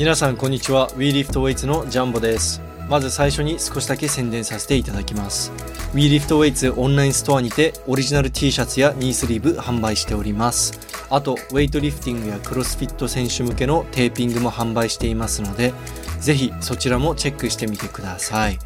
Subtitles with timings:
[0.00, 0.88] 皆さんこんにちは。
[0.92, 2.62] WeLiftWeights のジャンボです。
[2.88, 5.52] まず最初に少しだけ宣伝させていただきます。
[5.92, 10.72] WeLiftWeights オンラインストアにてオリジナル T シャツやニースリーブ販売しております。
[11.10, 15.74] あとウェイトリフティングやクロスフィット選手向けのテーピングも販売していますので
[16.18, 18.58] ぜひそちらもチェックしてみてください。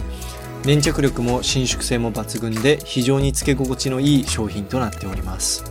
[0.65, 5.65] 粘着力も伸縮性も抜群で非常につけ心地のいい商品となっております。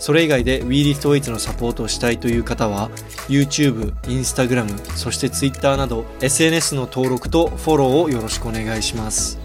[0.00, 2.90] それ以外で WeLiftWeights のサポートをしたいという方は
[3.28, 9.38] YouTube、Instagram、そして Twitter など SNS の登録とフォローをよろしくお願いします。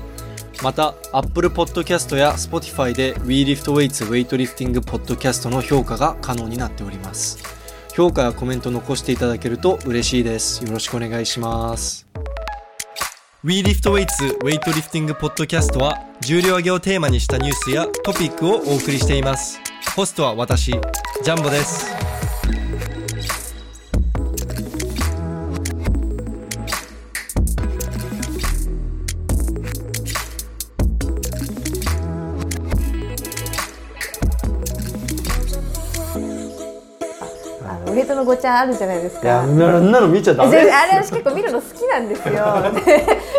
[0.64, 7.38] また Apple Podcast や Spotify で WeLiftWeights ウェイトリフティングポッドキャストの評価が可能になっております。
[7.94, 10.64] 評価やコメント残していただけると嬉しいです。
[10.64, 12.08] よろしくお願いします。
[13.44, 19.65] WeLiftWeights ウェイトリフティングポッドキャストは重量挙げをテーマにしたニュースやトピックをお送りしています。
[19.96, 21.96] ホストは私ジャンボです
[37.64, 39.22] あのウエイトのごちゃんあるじゃないですか。
[39.22, 42.34] いやあんなの見ちゃダメでですあれ私結構見るの好きなんですよ。
[42.74, 42.82] で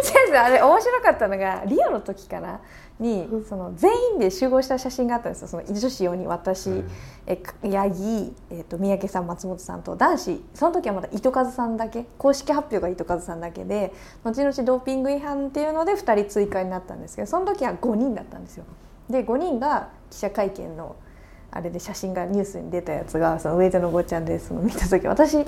[0.02, 2.60] 先生あれ面白かったのがリオの時かな
[2.98, 5.48] にその全員で集合した写真があったんですよ。
[5.48, 6.90] その女子4人私、うん。
[7.26, 10.44] え八木、えっと三宅さん松本さんと男子。
[10.54, 12.06] その時はまだ糸数さんだけ。
[12.18, 13.92] 公式発表が糸数さんだけで
[14.24, 18.64] 後々ドーピング違反っていうので2人追加になったんですけどその時は5人だったんですよ。
[19.10, 20.96] で5人が記者会見の
[21.50, 25.44] あれで写真がニュースに出たやつがそのウェイトのごちゃんでその見た時私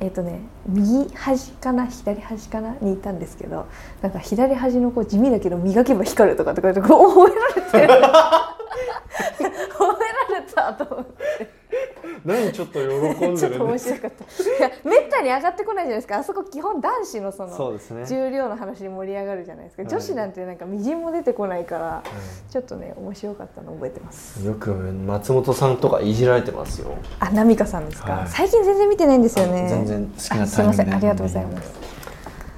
[0.00, 3.66] えっ、とね右端かな左端かなにいたんですけど
[4.00, 7.94] なんか左端のこう地味だけど磨けば光るとかってこうやってこう褒められてる。
[9.78, 11.57] 褒められたと思って
[12.28, 14.24] 何ちょっと喜んちょっと面白かった。
[14.42, 16.18] いやめったに上がってこないじゃないですか。
[16.18, 19.90] あそこ基本男子のその重量の話に盛り上がるじゃないですか、はい。
[19.90, 22.02] 女子なんてなんかみじんも出てこないから、
[22.50, 24.44] ちょっとね面白かったの覚えてます。
[24.46, 26.94] よく松本さんとかいじられてますよ。
[27.20, 28.28] あ、ナミカさんですか、はい。
[28.28, 29.66] 最近全然見てないんですよね。
[29.68, 31.08] 全然好きなあすみません、タイミングで。
[31.08, 31.72] ありがとうございます。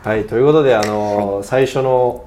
[0.03, 2.25] はいということであの、最初の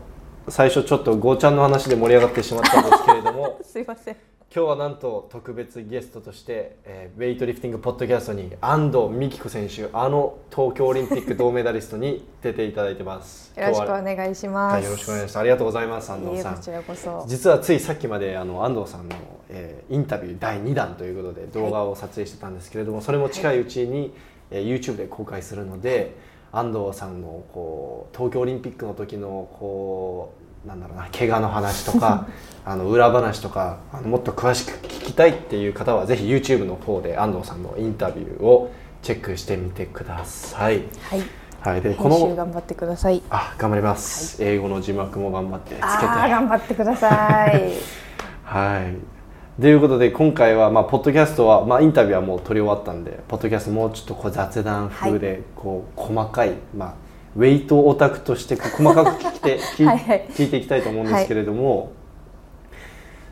[0.50, 3.58] 最初ちょっとゴーちゃんの話で盛り上がってしまったんですけれども。
[3.64, 4.16] すいません。
[4.56, 14.74] 今日はなんと特別ゲストとして、えーウェイトリフティングポッドキャストに安藤美希子選手あの東京オリンピック銅メダリストに出ていただいてますよろしくお願いします。
[14.75, 17.25] はい、よろしくお願いしますありがとうございます安藤さんこちらこそ。
[17.28, 19.16] 実はついさっきまであの安藤さんの、
[19.50, 24.13] えーインタビュー第2弾ということで動画を撮影してたんですけれども、それも近いうちに、
[24.52, 26.16] えー YouTube で公開するので
[26.52, 32.28] 安藤さんのこう東京オリンピックの時のこうなんだろうな怪我の話とか
[32.66, 40.84] あの裏話とかあのもっと詳しく聞きたいっていう方はぜひ YouTube の方で安藤さんのインタビューをチェックしてみてください。
[41.09, 41.22] はい。
[41.59, 43.22] はい、でこの頑張ってください。
[43.29, 47.72] あ頑張ります、英語の字幕も頑張ってつけて頑張ってください。
[48.44, 49.62] はい。
[49.62, 56.94] ということで今回はまあポッドキャストはまあインタビューはもう撮り終わったんでポッドキャストもうちょっとこう雑談風でこう細かいまあ
[57.36, 59.98] ウェイトオタクとして細かく聞いて 聞いはい。
[59.98, 61.92] はい聞いていきたいと思うんですけれども、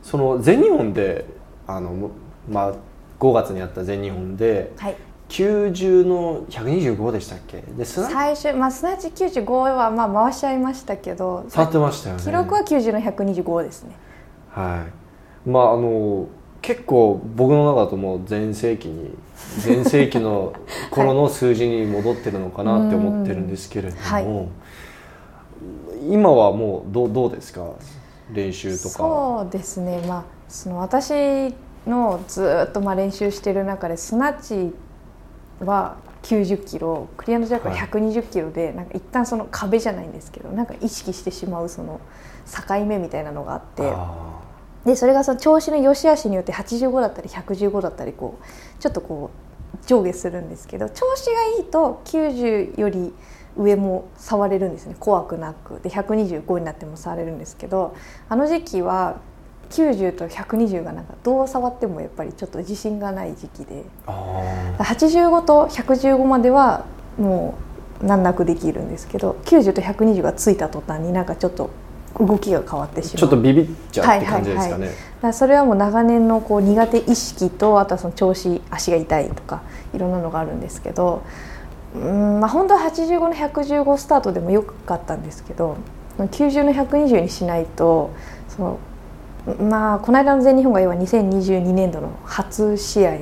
[0.02, 1.26] その全日本で
[1.68, 2.12] あの
[2.50, 2.74] まあ
[3.20, 4.96] 5月にやった全日本ではい。
[5.30, 7.62] 90の125でしたっけ？
[7.62, 12.22] で最初、まあすなわち95はまあ回しちゃいましたけど、触ってましたよね。
[12.22, 13.96] 記録は90の125ですね。
[14.50, 14.84] は
[15.46, 16.28] い、まああの
[16.62, 19.16] 結構僕の中だともう全盛期に
[19.60, 20.54] 全盛期の
[20.92, 24.28] 頃の数字に戻ってるのかなって思ってるんですけれども、はい。
[26.10, 27.66] 今はもうどうどうですか？
[28.32, 28.90] 練習とか。
[28.90, 30.02] そうですね。
[30.08, 31.54] まあその私
[31.88, 34.74] のずーっとまあ練習してる中でスナッチ
[35.66, 42.00] は90キロクリアのジャックは120キロで、なんか一旦その壁じゃないんですけどなんか意識してしまうその
[42.46, 44.41] 境目みたいなのがあってあ
[44.86, 53.14] でそれがその調子の良し悪しによって85だったり115だったりこうちょっとこう上下するんですけど調子がいいと90より
[53.58, 54.96] 上も触れるんですね。
[54.98, 55.82] 怖くなく。
[55.82, 57.96] で125になっても触れるんですけど
[58.30, 59.18] あの時期は
[59.70, 63.84] 90と120がなんかどう触ってもやっぱりちょっと自信がない時期で。
[64.08, 66.86] あ85と115までは
[67.18, 67.56] も
[68.02, 71.70] う難なくできるんですけど90と120がついた途端になんかちょっと
[72.26, 73.18] 動きが変わってしまう。
[73.18, 79.64] ちょっとビビっちゃうって感じですかね、だからそれはもう長年のこう苦手意識とあとはその調子足が痛いとか
[79.94, 81.24] いろんなのがあるんですけど
[81.96, 85.78] うんまあ本当は85の115スタートでもよかったんですけど
[86.18, 88.12] 90の120にしないと
[88.50, 88.80] その
[89.60, 93.18] まあこの間の全日本が要は2022年度の初試合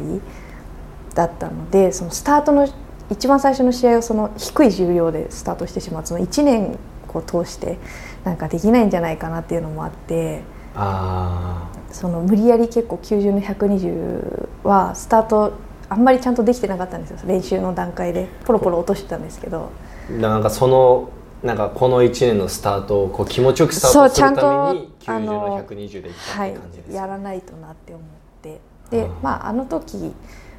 [1.16, 2.68] だったのでそのスタートの
[3.10, 7.80] 一番最初の試合をその低い重量でスタートしてしまうその1年を通して
[8.24, 10.42] なんかできないんじゃないかなっていうのもあって
[10.76, 15.54] あその無理やり結構90の120はスタート
[15.90, 17.20] あんまりちゃんとできてなかったんですよ。
[17.26, 19.70] 練習の段階でポロポロ落としてたんですけど。
[20.10, 21.10] あなんかその
[21.44, 28.06] なんかこの1年のスタートをこう気持ちよくスタートするためにそうちゃん90との120でいったって感じです、はい、やらないとなって思っ
[28.42, 28.62] て。
[28.92, 30.14] でまああの時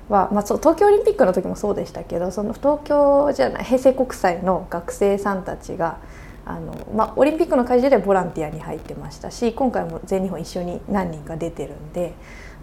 [0.08, 5.98] は、まあ、そう東京オリンピックの時もそうでしたけどその東京じゃない平成国際の学生さんたちが
[6.44, 12.14] あの、まあ、オリンピックの会場でボランティアに入ってましたし今回も全日本一緒に何人か出てるんで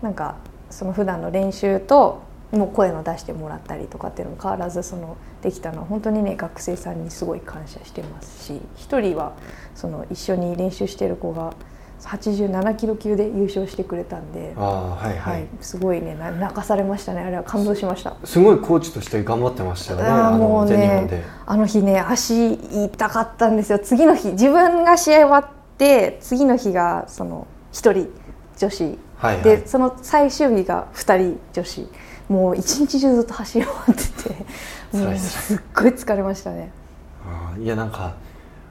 [0.01, 0.35] なんか
[0.69, 2.21] その普段の練習と
[2.51, 9.33] もう声の出してもらったりとかっていうのも変わらずそのできたのは本当にね学生さんにすごい感謝してますし一人は
[9.75, 11.53] その一緒に練習してる子が
[12.01, 15.43] 87キロ級で優勝してくれたんで、ああはいは、はい。
[15.43, 16.15] い、すごいね。
[16.15, 17.21] な泣かされましたね。
[17.21, 18.15] あれは感動しました。
[18.23, 20.05] すごいコーチとして頑張ってましたよね。
[20.07, 23.79] あもうねあの日ね足痛かったんですよ。
[23.79, 24.31] 次の日。
[24.31, 25.45] 自分が試合終わっ
[25.77, 28.09] て次の日がその1人
[28.57, 28.83] 女子。
[29.17, 29.43] はいはい。
[29.43, 31.87] でその最終日が2人女子。
[32.29, 34.45] もう一日中ずっと走り終わってて。
[34.97, 36.71] もうすっごい疲れましたね。
[37.25, 38.15] あーいやなんか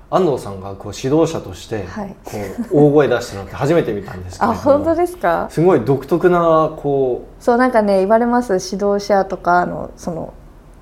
[0.09, 2.17] 安藤さんがこう指導者としてはい。
[2.25, 2.33] こ
[2.73, 4.61] う大声出したのって初めて見たんですけれども。
[4.61, 5.49] あ本当ですか？
[5.51, 10.33] すごい独特なこそうなんかね言われます指導者とかのその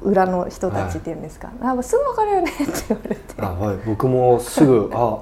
[0.03, 3.23] 裏の人たちっていうんですか、あすぐ分かるよねって言われて。
[3.39, 5.19] うあ、はい、僕もすぐあ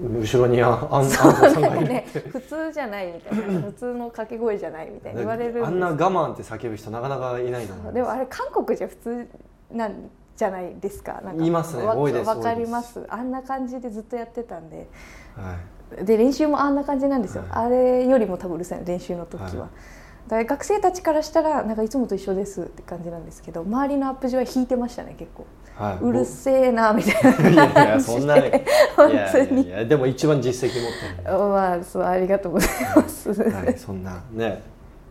[0.00, 1.76] 後ろにああん 安藤そうさんがいる。
[1.76, 3.60] なんかね普通じゃないみたいな。
[3.60, 9.28] 普通の掛け声じゃないみたいに言われるあんな我慢って叫ぶ人なかなかいないとでもあれ韓国じゃ普通
[9.70, 9.92] なん
[10.36, 11.14] じゃないですか。
[11.14, 11.84] なんか言いますね。
[11.84, 13.04] わ多いですわかります。
[13.08, 14.88] あんな感じでずっとやってたんで。
[15.36, 15.56] は
[16.00, 16.04] い。
[16.04, 17.66] で練習もあんな感じなんですよ、はい。
[17.66, 19.54] あれよりも多分うるさい練習の時は、はい。
[19.58, 25.46] だから学生たちからしたらなんかいつもと一緒ですって感じなんですけど周りのアップ場は引いてましたね結構。
[25.76, 25.98] はい。
[26.04, 27.64] うるせえなみたいな。
[27.84, 28.50] いやそんなね。
[28.50, 28.56] で。
[28.58, 28.60] い
[28.96, 31.38] 本や当にいやでも一番実績持ってる。
[31.38, 34.62] まあそうありがとうございます、はい、そんなね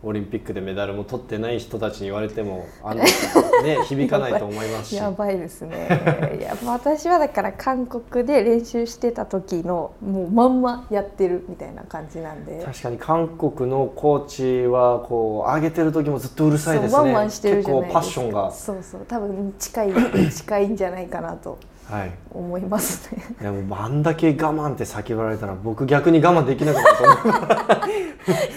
[0.04, 3.02] オリンピックでメダルも取ってない人たちに言われてもあの
[3.62, 4.96] ね響かないと思いますし。
[4.96, 6.36] やばいですね。
[6.40, 12.62] いや私はだから韓国で練習してた時のもうまんまやってるみたいな感じなんで。
[12.64, 16.98] 確かに韓国のコーチはこう上げてる時もずっとうるさいですね。
[16.98, 18.50] ワンワンしてるじゃない結構パッションが。
[18.50, 19.92] そうそう多分近い
[20.30, 21.58] 近いんじゃないかなと
[21.88, 23.22] はい思いますね。
[23.40, 23.44] い。
[23.44, 27.36] やもうあんだけ我慢って叫ばれたら僕逆に我慢できなくなると思う。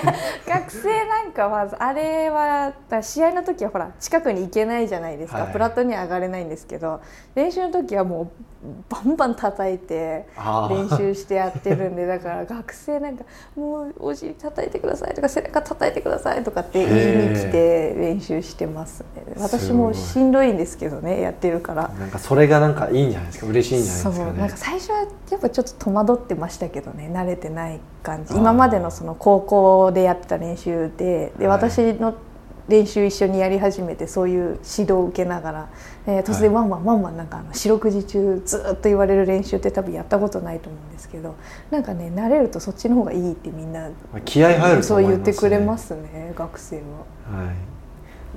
[0.70, 5.52] 学生なんかはあれは試合の時はほら近くに行けないじゃないですか、はい。
[5.52, 7.02] プラットには上がれないんですけど
[7.34, 8.59] 練習の時はもう
[8.90, 10.26] バンバン叩いて
[10.70, 13.24] 練習してやってるんでだから学生なんか
[13.56, 19.24] 「もうお尻叩いてください」とか「背中叩いてください」とかって言いに来て練習してますね。
[19.38, 21.90] 私もしんどいんですけどねやってるから。
[21.98, 23.48] なんかそれがなんかいいんじゃないですか？
[23.48, 24.40] 嬉しいんじゃないそうですかね。
[24.40, 28.36] なんか最初はやっぱちょっと戸惑ってましたけどね慣れてない感じ。
[28.36, 31.58] 今までのその高校でやってた練習でではい。
[31.60, 32.14] 私の
[32.68, 34.54] 練習一緒にやり始めてそういう指
[34.84, 35.70] 導を受けながら、
[36.10, 41.36] えー突然はワンワンワンワンなんかあの四六時中ずっと言われる練習って多分やったことないと思うんですけど
[41.70, 43.90] なんかね慣れるとそっちの方がいいってみんな
[44.26, 46.82] 気合入るとそう言ってくれますね学生は。
[47.46, 47.69] はい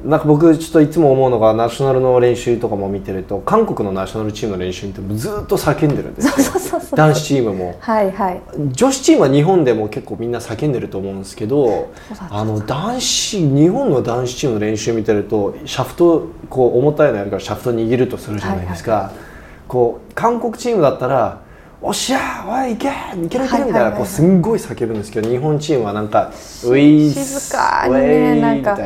[0.05, 6.81] なんか僕ちょっといつも思うのがナショナルの練習とかも見てると韓国のナショナルチームの練習ってずっと叫んでるんですよ。
[6.97, 7.77] 男子チームも。
[7.79, 8.43] はいはい。
[8.73, 11.93] 女子チームは日本でも結構みんな叫んでると思うんですけど
[12.31, 19.13] あの男子日本の男子チームの練習見てるとシャフトこう重たいのやるからシャフト握るとするじゃないですか、
[19.69, 21.42] こう韓国チームだったら
[21.85, 22.89] 「おっしゃおい行け
[23.25, 23.99] いけるいける」みたいはいはいはいはない。
[23.99, 26.31] こうすんごい叫ぶんですけど日本チームはなんか
[26.65, 28.79] 「ウィー静かにねなんか。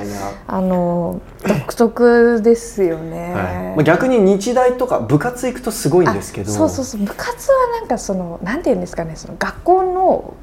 [0.46, 3.76] あの独特ですよね、はい。
[3.76, 6.50] まあ、逆に日大とか部活行くとすごいんですけど。
[6.50, 10.34] あそうそうそう部活はなんかそのなんていうんですかねその学校の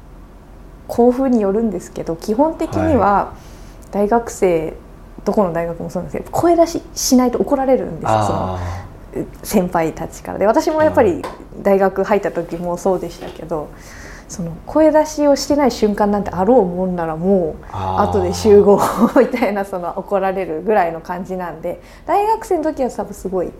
[0.86, 3.32] 校風によるんですけど基本的には
[3.90, 4.74] 大学生、
[5.24, 8.56] どこの大学もそうなんですけど声出ししないと怒られるんですよその。
[8.56, 8.58] あ
[9.42, 10.38] 先輩たちから。
[10.38, 11.22] で私もやっぱり
[11.62, 13.70] 大学入った時もそうでしたけど
[14.28, 18.80] その声出しをしてない瞬間なんてあろうもんならもう後で集合
[19.18, 23.50] みたいなその怒られるぐらいの感じなんで大学生の時は多分すごい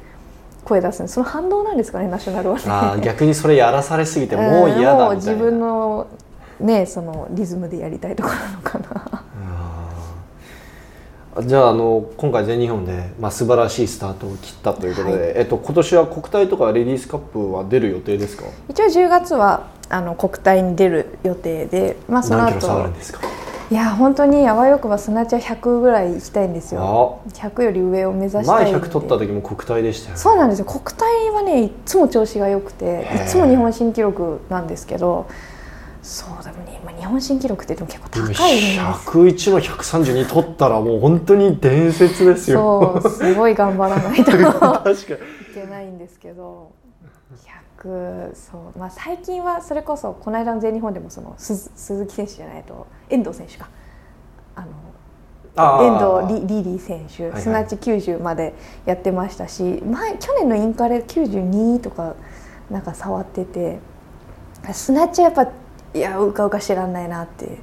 [0.64, 1.02] 声出す。
[1.02, 3.02] んですその反動なんですかねナショナルはね。
[3.02, 6.06] 逆にそれやらされすぎてもう嫌だみたいな、自分の
[6.58, 9.24] ねそのリズムでやりたいところなのかな。
[11.42, 18.44] じゃああの今回全日本で、まあ、素晴らしいスタートを切ったということで、えっと、今年は国体とかレディースカップは出る予定ですか？
[18.68, 22.86] 一応10月はあの国体に出る予定で、まあ、その後。
[22.88, 23.20] んですか？
[23.70, 27.20] いや本当にあわよくばスナチャ100ぐらい行きたいんですよ。
[27.26, 27.28] あ。
[27.30, 28.86] 100より上を目指した前いんで。
[28.86, 30.20] 100取った時も国体でしたよね。
[30.20, 30.66] そうなんですよ。
[30.66, 35.26] 国体はねいつも調子が良くていつも日本新記録なんですけど
[36.02, 38.40] そうでもね今日本新記録ってでも結構高いんです。
[38.40, 42.98] 101の132取ったらもう本当に伝説ですよ。
[43.02, 44.30] そうすごい頑張らないと。
[44.30, 44.94] い 確かに。
[45.54, 46.72] けないんですけど。
[47.82, 53.68] 100そうまあ最近はそれこそこの間の全日本でもその鈴鈴木選手じゃないと遠藤選手か。
[54.56, 54.64] あ
[55.56, 57.42] の遠藤リリリー選手、いはい。
[57.42, 58.54] スナッチ90まで
[58.86, 62.14] やってましたし前去年のインカレ92とか
[62.70, 63.78] なんか触ってて
[64.72, 65.52] スナッチはやっぱ
[65.94, 67.58] いやうかうかしてらんないなって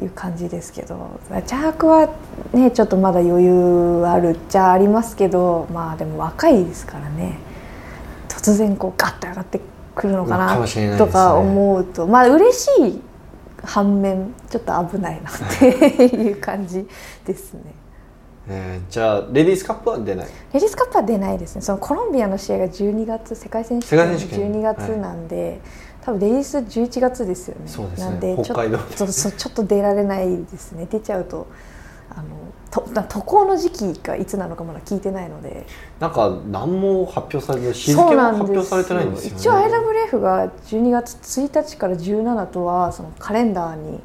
[0.00, 1.18] いう感じですけど。
[1.46, 2.08] ジャークは
[2.52, 7.38] ねちょっとまだ余裕あるっちゃありますけどまあでも若いですからね。
[8.28, 9.60] 突然こうガッと上がって
[9.94, 13.00] くるのかかなとか思うとまあ嬉しい
[13.62, 16.86] 反面ちょっと危ないなっていう感じ
[17.26, 17.62] ですね。
[18.48, 20.26] えーじゃあレディースカップは出ない？
[20.26, 21.60] レディースカップは出ないですね。
[21.60, 24.52] そのコロンビアの試合が12月世界選手世界権選手権。
[24.52, 25.60] 12月なんで、
[26.04, 27.62] 多分レース11月ですよね。
[27.66, 28.10] そうですね。
[28.10, 28.56] なんでちょっ
[28.96, 30.86] とちょっと出られないですね。
[30.90, 31.46] 出ちゃうと
[32.10, 32.28] あの
[32.70, 35.66] とな渡航の時期がいつなのかまだ聞いてないので。
[35.98, 39.36] なんか何も発表されて日付そうもなんです発表されてないんですよね。
[39.38, 44.00] 一応 IWF が12月1日から17とはそのカレンダーに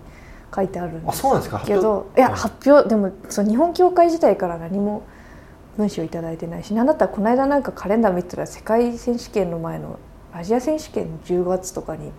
[0.54, 1.58] 書いてあるんですあそうなんですか。
[1.60, 1.88] 発け表。
[1.88, 5.04] どいやはい発表でもその日本協会自体から何も
[5.78, 10.00] 文章いただいてないし何だったらこの間なんかカレンダー見てたら世界選手権の前の
[10.38, 12.12] アジア選手権の10月とかに。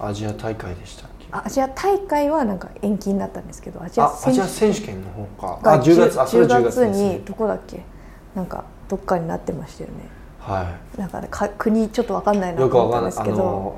[0.00, 5.60] アジア大会でしたアジア大会はなんか延期になったんですけどアジア選手権権の方か。
[5.62, 7.82] があ10月あそれ10 10月にどこだっけ
[8.34, 9.96] なんかどっかになってましたよね。
[10.40, 13.76] はなんか,、ね、か国ちょっと分かんないいなと思ったんですけど。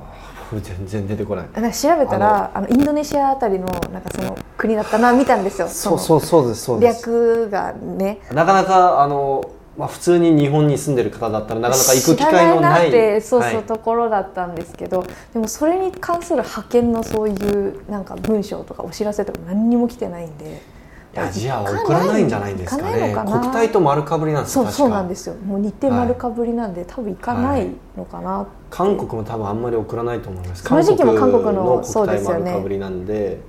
[0.52, 1.48] 全然出てこない。
[1.54, 5.68] なんか調べたらあのインドネシアあたりのなんかその国だったな見たんですよ。
[5.68, 7.06] そううそうそうですそうです。
[7.06, 8.20] 略がね。
[8.32, 9.44] なかなかあの、
[9.78, 12.82] まあ、普通に日本に住んでる方だったらなかなか行く機会のない。
[12.82, 13.64] なってそうそう、はい。
[13.64, 20.60] ところだったんですけどでもそれに関する派遣のそういうなんか文章とかお知らせとか何にも来てないんで
[21.12, 23.12] いやじゃあ送らないんじゃないんですかね。
[23.16, 25.34] 国体と丸かぶりなんですそうそうなんですよ。
[25.34, 30.62] もう日程丸かぶりなんで、多分行かないのかな、韓国も多分あんまり送らないと思います。
[30.62, 32.44] その時期も韓国の国そうですよね。
[32.44, 33.40] 体丸かぶりなんで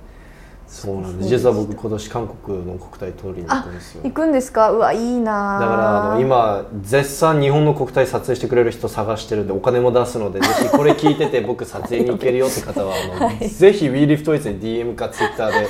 [0.72, 1.28] そうなんです。
[1.28, 4.00] 実は僕今年韓国の国体通りに行くんですよ。
[4.04, 4.70] 行くんですか？
[4.72, 15.68] うわいいなだからあの今絶賛日本の国体撮影してくれる人探してるんでお金も出すので ぜひこれ聞いてて僕撮影に行けるよって方はあの、 ぜひ WeLiftWeights に DM か Twitter で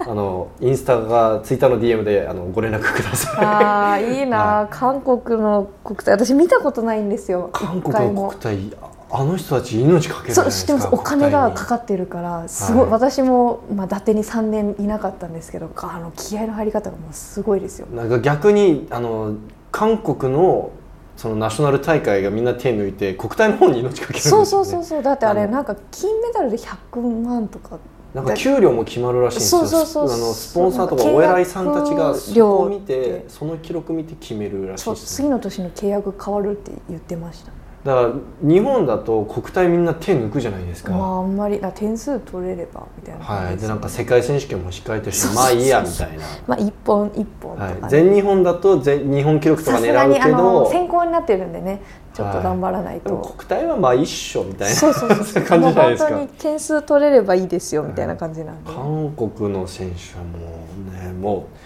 [0.00, 3.44] あのインスタが Twitter の DM であのご連絡ください。
[3.44, 7.48] あーいいな、は韓国の国体私見たことないんですよ。
[7.52, 8.58] 韓国の国体
[9.14, 10.72] ああの人たち命かけるそうないですか。
[10.72, 10.94] 知ってます。
[10.94, 12.48] お金がかっかってるから。
[12.48, 12.90] すごい、はい。
[12.90, 17.86] 私も、まあ、伊達に3年いなかったんですけどあの気合の入り方がもうすごいですよ。
[17.94, 19.36] なんか逆にあの
[19.70, 20.72] 韓国の
[21.16, 25.02] そのナショナル大会がみんな手抜いて国体の方に命かけるんですよ、ね、そうそうそうそう。
[25.02, 27.78] だってあれなんか金メダルで100万とか。
[28.14, 29.66] なんか給料も決まるらしいんですよ。
[29.66, 30.16] そうそうそう。
[30.16, 37.50] あのスポンサーとかお偉いさんたちがそこを見ててその記録見て決めるらしいそうです、次の年の契約変わるって言ってました
[37.84, 43.24] だから日本だと国体みんな手抜くじゃないですか、まああんまりあ点数取れればみたいな。
[43.24, 51.82] 感じはい、でなんか世界選手権も控えてるしまあいいやみたいな、まあ一本一本とかね、はい、全日本だと全日本記録とか狙うけにあのど先行になってるんでね。
[52.14, 54.76] ちょっと頑張らないと、でも国体はまあ一緒みたいな。
[54.76, 55.42] そうそうそうそう。
[55.44, 56.10] 感じじゃないですか。
[56.10, 61.63] もう本当に点数取れればいいですよみたいな感じなんで、韓国の選手はもうねもう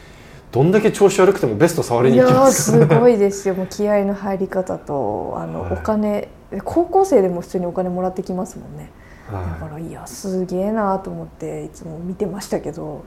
[0.50, 2.88] どんだけ調子悪くてもベスト触りいに行きますから。
[2.88, 3.54] すごいですよ。
[3.54, 5.72] もう気合の入り方とあの、はい。
[5.74, 6.28] お金
[6.64, 8.90] 高校生でも普通にお金もらってきますもんね。
[9.30, 13.04] だはからいやすげえなと思っていつも見てましたけど。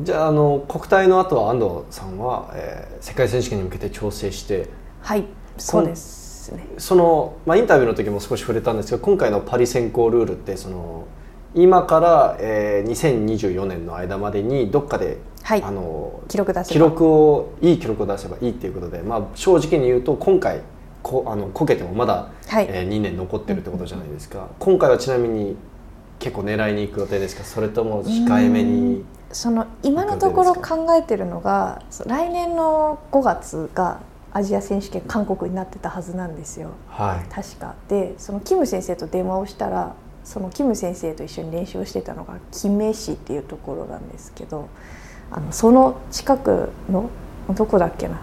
[0.00, 4.68] い、じゃああの国体の後は安藤さんは、えー世界選手権に向けて調整して。
[5.00, 5.24] はい
[5.58, 6.66] そうですね。
[6.78, 11.06] その、まあ、インタビューの時も少し触れたんですが今回のパリ選考ルールってその
[11.54, 15.62] 今から、えー2024年の間までにどっかで、はい。
[15.62, 16.72] あの記録出せば。
[16.74, 20.60] 記録をいい記録を出せばいいっていうことで、まあ、正直に言うと今回
[21.02, 22.66] こあのこけてもまだ、はい。
[22.68, 25.56] えー2年残ってるってことじゃないですか、今回はちなみに
[26.18, 27.44] 結構狙いに行く予定ですか？
[27.44, 34.00] それとも控えめにその今のところ考えてるのが来年の5月が
[34.34, 36.72] アジア選手権韓国になってたはずなんですよ。
[36.88, 37.34] はい。
[37.34, 37.74] 確か。
[37.88, 44.68] でそのキム先生と電話をしたらそのキム先生と一緒に練習をしてたのがキメ市っていうところなんですけど
[45.30, 47.10] あのその近くの
[47.54, 48.20] どこだっけな。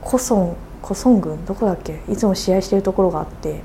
[0.00, 1.44] コソンコソン郡？
[1.46, 2.00] どこだっけ？
[2.08, 3.60] いつも試合してるところがあって。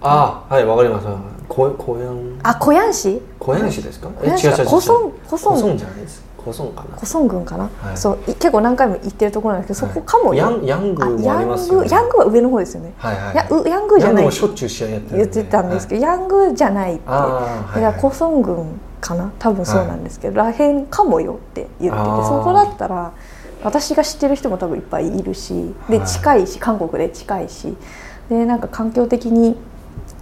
[0.00, 1.06] ああはいわかります。
[1.48, 2.40] こ小ヤン。
[2.42, 3.20] あ小ヤン市？
[3.38, 4.08] 小ヤン市ですか？
[4.08, 5.54] 小ヤン市かコソンコソン。
[5.54, 6.22] コソンじゃないです。
[6.36, 6.96] コソンかな。
[6.96, 7.96] コソン郡かな、はい。
[7.96, 11.88] そうい結構何回も行ってるところなんですけど、そこかもよヤンヤングあもありますよね。
[11.88, 13.36] ヤングヤングは上の方ですよね、はいはい。
[13.36, 17.02] やうヤングじゃヤンないグもしょっちゅう試合やってるん言ってたんですけど、ヤングじゃないって。
[17.06, 19.32] ああだからコソン郡かな。
[19.38, 23.12] 多分そうなんですけど、らへんかもよって言っててそこだったら
[23.62, 26.08] 私が知ってる人も多分いっぱいいるしではい。
[26.08, 27.76] 近いし韓国で近いし
[28.30, 29.56] でなんか環境的に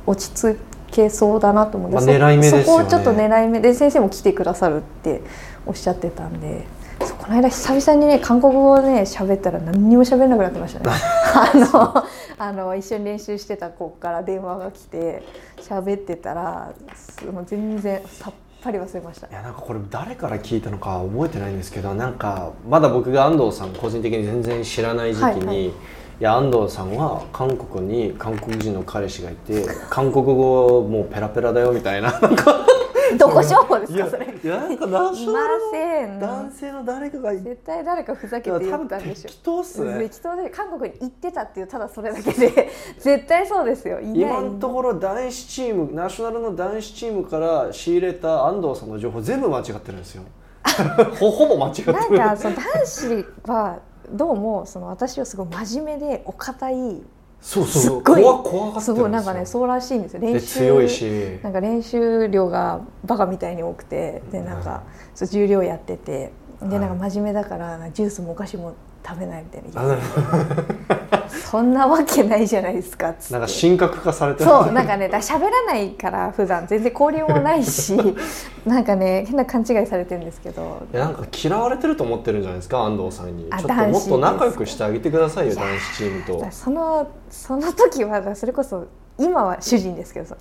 [0.07, 0.59] 落ち着
[0.91, 2.65] けそうだなと思って、まあそ狙い目ですよね。
[2.65, 5.23] そこをちょっと狙い目で先生も来てくださるって
[5.67, 6.67] おっしゃってたんで。
[7.01, 10.87] この間久々にね韓国語をね喋ったら何にも喋れなくなってましたね。
[11.33, 12.05] あの
[12.39, 15.23] あの一緒に練習してた子から電話が来て
[15.59, 19.27] 喋ってたらすもう全然さっぱり忘れました。
[19.27, 25.67] いやなんかこれ誰から聞いたのか覚えてないんですけどなんかまだ僕が安藤さん個人的に全然知らない時期に、はいはい。
[25.67, 25.73] い
[26.21, 32.67] や安藤さんは韓国に韓国人の彼氏がいて韓国語もうペラペラだよみたいななんか
[33.19, 34.35] どこ情報ですかそれ。
[34.43, 36.21] いやなんかナショいまナルせん。
[36.21, 39.99] の男性の誰かが絶対誰かふざけて言ったんでしょ適当っすね。
[39.99, 42.71] 適当で韓国に行ってたっていうただそれだけで。
[42.99, 44.01] 絶対そうですよ。
[44.01, 44.21] いない。
[44.21, 50.23] 今のところ男子チームナショナルの男子チームから仕入れた安藤さんの情報全部間違ってるんですよ。
[51.19, 51.93] ほほぼ間違ってる。
[51.93, 53.79] なんかその男子は
[54.13, 57.03] どうもその私はすごい真面目でお堅い
[57.41, 58.01] そうすそう。
[58.01, 58.23] っごい。
[58.23, 60.21] 怖怖がすごいなんかねそうらしいんですよ。
[60.21, 61.41] 練で習強いし。
[61.43, 64.83] なんか練習量がバカみたいに多くてでなんか
[65.15, 66.33] そう重量やってて
[66.63, 68.75] でなんか真面目だからジュースもお菓子も
[69.07, 73.33] 食べないみたいなそんなわけないじゃないですかっつって。
[73.35, 74.51] なんか神格化されてる。
[74.51, 76.67] そうなんかねだ喋らないから普段。
[76.67, 77.97] 全然交流もないし
[78.67, 80.83] なんかね変な勘違いされてるんですけど。
[80.93, 83.47] いやなんか嫌われてると思ってるんじゃないですか安藤さんに。
[83.51, 88.87] あちょっともっと仲良くしてあげてくださいよ男子チームと、はいそのその時はそれこそ
[89.19, 90.37] 今は主人ですけどさ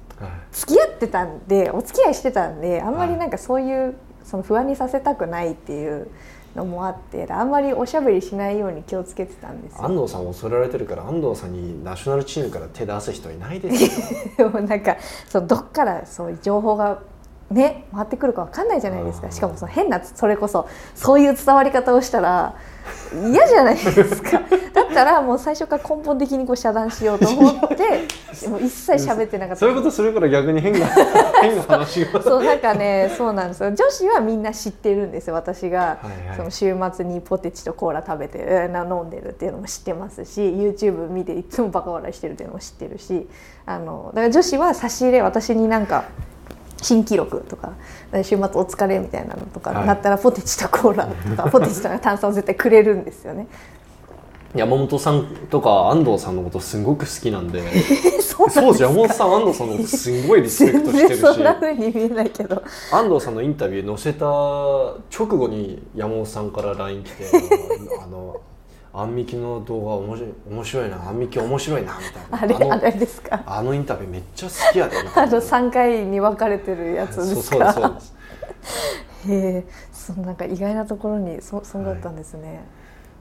[0.52, 6.08] 付き合ってたんでお付き合いしてたんであんまりなんかそういうその不安にさせたくないっていう
[6.56, 9.86] のもあってあんまりおしゃべりしないように気をつけてたんですよ。
[9.86, 14.50] 安藤さん恐れられてるから安藤さんにナショナルチームから手出す人いないですよ。
[14.62, 17.00] なんかそうどっからそういう情報が
[17.52, 19.32] ね回ってくるかわかんないじゃないですか。
[19.32, 22.56] しかもその変なそれこそそういう伝わり方をしたら
[23.14, 24.42] 嫌じゃないですか。
[24.74, 29.58] だったらもう最初から根本的にこう遮断しようと思ってもう一切喋ってなかった。
[29.58, 30.86] そういうことするから逆に変な
[31.42, 33.74] 変な話がそうなんかねそうなんですよ。
[33.74, 36.38] 女子はみんな知ってるんですよ私が、はいはい。
[36.38, 43.28] その週末にポテチとコーラ食べてえ飲んでるっていうのも知ってますし YouTube 見ていつもバカ笑いしてるっていうのも知ってるし
[43.66, 46.06] あのだから女子は差し入れ私になんか
[46.82, 47.74] 新記録とか
[48.24, 49.88] 週末お疲れみたいなのとかはい。
[49.88, 53.48] なったらポテチとコーラとか ポテチとか炭酸を絶対くれるんですよね。
[54.56, 57.62] 山本さんとか安藤さんのことすごく好きなんで。
[58.22, 61.22] そうそうです山本さん安藤さんのことすごいリスペク全トしてるし。
[61.22, 62.64] 然そんな風に見えないけど。
[62.92, 67.26] 安藤さんのインタビュー載せた直後に山本さんから LINE 来て
[68.02, 68.38] あの
[69.02, 72.04] 「あんみきの動画面白い面白いなあんみき面白いな」み
[72.40, 72.58] たいな。
[72.58, 73.42] あれあのれですか？
[73.46, 75.32] あのインタビューめっちゃ好きやで あの。
[75.42, 77.74] 3回に分かれてるやつですか？
[77.74, 78.16] そうです。
[79.30, 82.62] へえそのなんか意外なところにそそうだったんですね、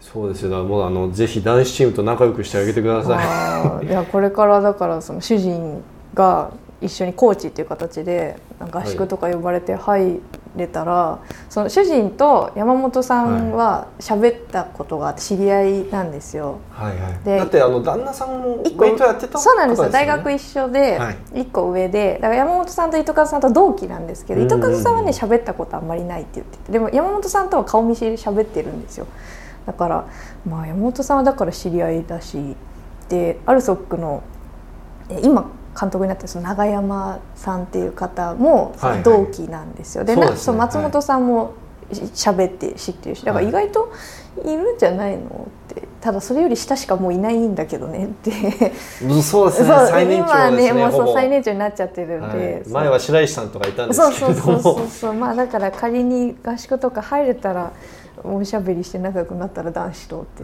[0.01, 0.51] そうですよ。
[0.51, 3.87] だからもうあのぜひ男子チームと仲良くしてあげてください。
[3.87, 5.83] いやこれからだからその主人
[6.15, 8.37] が一緒にコーチっていう形で
[8.71, 10.21] 合宿とか呼ばれて入
[10.59, 11.19] れたら、
[11.49, 16.59] その主人と山本さんは喋ったことが知り合いなんですよ。
[16.71, 17.19] はいはい。
[17.25, 19.85] でだってあの旦那さんもウ一個ェイトやってたそうなんですよ。
[19.87, 21.17] 方大学一緒ではい。
[21.33, 29.07] 1個上でだから山本さんと糸数さんと同期なんですけどうんうんうん糸数さんはね喋ったことあんまりないって言っててでも山本さんとは顔見知りで喋ってるんですよ。
[29.67, 30.07] だから
[30.49, 32.57] まあ山本さんはだから知り合いだし
[33.09, 34.23] でアルソックの
[35.11, 40.37] え今監督になってるその永山さんっていう方も同期なんですよ、でそうですね。
[40.37, 41.55] なそう松本さんも
[41.93, 43.93] し喋って知ってるしだから意外と
[44.45, 48.31] いるんじゃないのってただそれより下しかもういないんだけどねって。
[49.03, 49.69] うんそうですね。
[49.69, 55.15] そう最年長今ですねねもう最年長になっちゃってるんはで、い前は白石さんとかいたんですけれどそうそうそもうそう。
[55.15, 57.73] まあだから仮に合宿とか入れたら
[58.23, 60.43] おしゃべりして仲良くなったら男子とって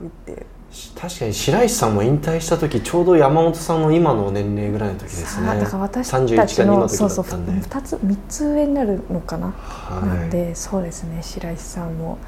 [0.00, 0.46] 言って、
[0.94, 5.46] 確かに白石さんも引退した時ちょうど山本さんの今の年齢ぐらいの時ですね。
[5.46, 7.52] だから私31たちか2のそうそうだったんで。
[7.68, 10.08] 2つ3つ上になるのかな、はい。
[10.08, 12.18] なんでそうですね白石さんも。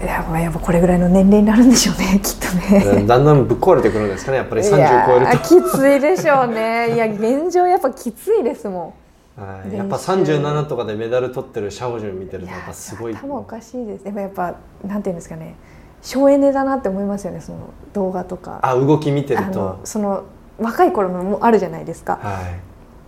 [0.00, 3.04] いやまあやっぱこれぐらいの年齢になるんでしょうね きっとね。
[3.06, 5.38] だんだんぶっ壊れてくるんですかねやっぱり30いや超えると。
[5.38, 6.94] きついでしょうね。
[6.94, 8.94] いや現状やっぱきついですも
[9.38, 9.42] ん。
[9.42, 13.14] はい、やっぱ37とかでメダル取ってるシャオジュン見てるとやっぱすごい。
[13.14, 14.04] 頭おかしいです。
[14.04, 14.54] でもやっぱ
[14.86, 15.54] なんていうんですかね
[16.02, 18.60] 省エネだなって思いますよねその動画とか。
[18.62, 20.24] あ動き見てるあとのその
[20.58, 22.18] 若い頃のもあるじゃないですか。
[22.22, 22.60] はい。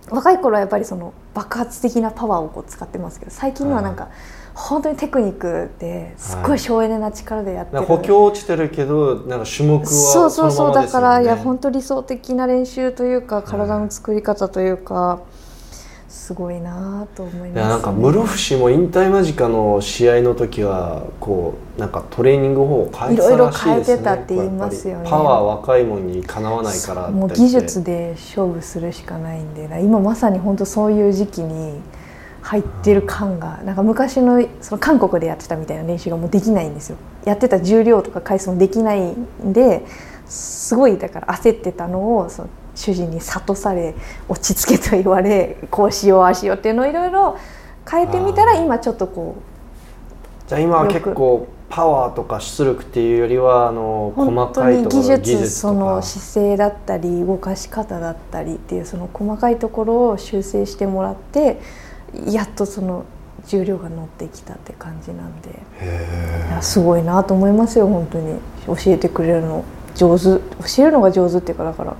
[0.09, 4.09] 若い頃はやっぱりその爆発的なパワーをこう使ってますけど最近のはなんか、
[4.53, 11.09] 本当にテクニックですっごい省エネな力でやってる、なんか補強落ちてるけどなんか種目はそうそうそう、のままですもんね。
[11.09, 15.21] だからいや本当理想的な練習というか体の作り方というか、
[16.15, 23.33] すごいなと思います、ね、なんか室伏も引退間近の試合の時はこうなんかトレーニング方法を変えてたらしいですね。
[23.35, 25.09] いろいろ変えてたって言いますよね。
[25.09, 31.81] パワー若いもんにかなわないからってもう技術で勝負するしかないんで今まさに本当そういう時期に
[32.41, 36.97] 入ってる感がなんか昔のその韓国でやってたみたいな練習がもうできないんですよ。
[37.25, 39.85] やってた重量とか回数もできないんで
[40.25, 43.95] すごいだから焦ってたのをその主人に諭され
[44.27, 47.37] 落ち着けと言われこうしようああしようっていうのをいろいろ
[47.89, 49.35] 変えてみたら今ちょっとこ
[50.47, 61.59] じゃあ今は結構パワーとか出力っていうよりはあのう細かいところに技術技術その姿勢だったり動かし方だったりっていうその細かいところを修正してもらって
[62.27, 63.05] やっとその
[63.47, 65.49] 重量が乗ってきたって感じなんで。
[66.61, 68.39] すごいなと思いますよ本当に。
[68.67, 69.63] 教えてくれるの
[69.95, 70.23] 上手。
[70.23, 70.39] 教
[70.79, 71.95] えるのが上手っていうかだから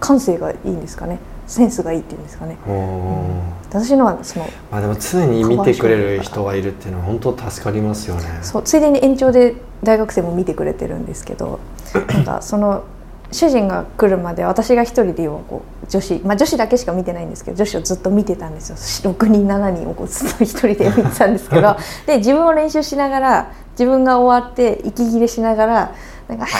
[0.00, 1.18] 感性がいいんですかね。
[1.46, 2.56] センスがいいっていうんですかね。
[2.66, 2.70] う。
[2.70, 3.58] ん。
[3.68, 8.22] 私のはそのまあでも常に見てくれる人がいるっていうのは本当助かりますよね。
[8.42, 11.60] そうついでに延長で大学生も見てくれてるんですけど
[12.14, 12.84] なんかその
[13.30, 18.70] 主人が来るまで私が一人で要はこう女子、まあ、女子だけしか見てないんですけど女子をずっと見てたんです
[19.04, 19.12] よ。
[19.12, 25.94] 6人7人をこうずっと一人で見てたんですけど で自分を練習しながら自分が終わって息切れしながら
[26.26, 26.50] なんか「は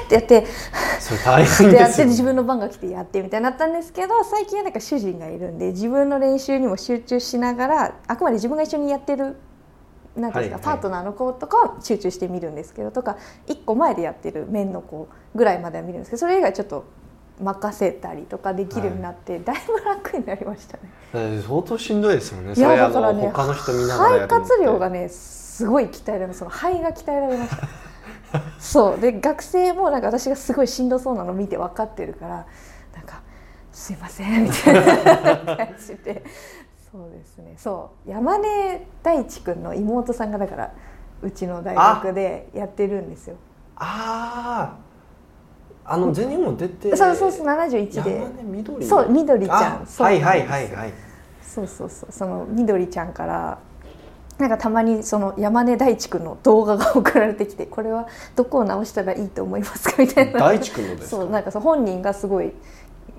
[0.00, 0.46] ーってやって
[0.98, 9.36] それ大変でやって自分の番が来てやってみたいになったんですけど最近はなんか主人がいるんで自分の練習にも集中しながらあくまで自分が一緒にやってる
[10.16, 10.60] なんですか、はいはい。
[10.60, 16.84] パートナーの子とかは集中して見るんですけどとか1個前でやってる面の子ぐらいまでは見るんですけどそれ以外ちょっと
[17.40, 21.42] 任せたりとかできるようになって、だいぶ楽になりましたね。
[21.42, 22.52] 相当しんどいですよね。
[22.54, 25.08] いやだからねの他の人見ながらやるの肺活量がね
[25.52, 27.68] すごい鍛えられその肺が鍛えられました。
[28.58, 28.98] そう。
[28.98, 32.46] で学生もなんか私がすごいしんどそうなの見て分かってるから
[32.94, 33.20] なんか
[33.70, 34.74] 「すいません」みたい
[35.44, 36.24] な感じで。
[36.90, 37.54] そうですね。
[37.58, 38.10] そう。
[38.10, 40.72] 山根大地君の妹さんがだから
[41.20, 43.36] うちの大学でやってるんですよ。
[43.76, 44.74] あ
[45.84, 48.14] ああの全日本出てそうそうそう71で。
[48.14, 48.86] 山根みどり？
[48.86, 49.84] そうみどりちゃん。
[49.84, 50.92] はいはいはいはい。
[51.42, 52.08] そうそうそう。
[52.10, 53.58] そのみどりちゃんから
[54.38, 60.40] なんかたまにその山根大地君の動画が送られてきてこれはどこを直したらいいと思いますかみたいな。
[60.40, 61.16] 大地君のですか？
[61.22, 62.52] そうなんかそう本人がすごい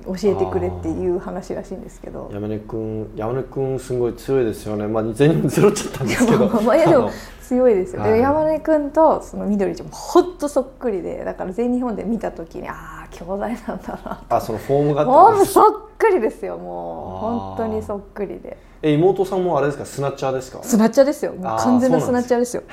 [0.05, 2.29] 教えてくれっていう話らしいんですけど。
[2.33, 4.87] 山根君山根君すごい強いですよね。
[4.87, 6.47] まあ全日本ゼロっちゃったんですけど。
[6.61, 7.09] まあでも
[7.41, 8.13] 強いですよ、はい。
[8.13, 17.19] で山根君とそのみどりちゃんもほんとそっくりでだから全日本で見た時にああ兄弟なんだなあそのフォームがほんとってことですそっくりですよもう。
[17.19, 18.57] 本当にそっくりで。
[18.85, 19.85] え妹さんもあれですか？
[19.85, 20.59] スナッチャーですか？
[20.61, 21.31] スナッチャーですよ。
[21.33, 22.63] もう完全なスナッチャーですよ。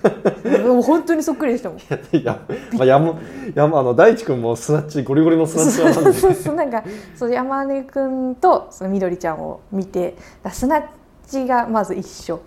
[0.72, 1.78] もう本当にそっくりでしたもん。
[1.78, 2.38] いや、
[2.72, 3.18] まあ、山
[3.54, 6.12] 山あの大地君もスナッチゴリゴリのスナッチャーなんで。
[6.18, 6.82] そうそうなんか
[7.14, 10.82] そう山根君とそのみどりちゃんを見てだスナッ
[11.28, 12.40] チがまず一緒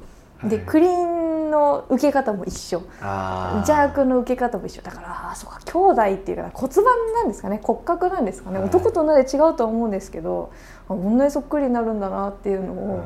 [0.50, 0.66] ではい。
[0.66, 2.82] クリーンの受け方も一緒。
[3.00, 4.82] 邪悪の受け方も一緒。
[4.82, 7.60] だからあーそうか兄弟っていうか骨盤なんですかね。
[7.62, 8.68] 骨格なんですかね、はい。
[8.68, 10.52] 男と女で違うとは思うんですけど
[10.86, 13.04] あこんなにそっくりになるんだなっていうのを、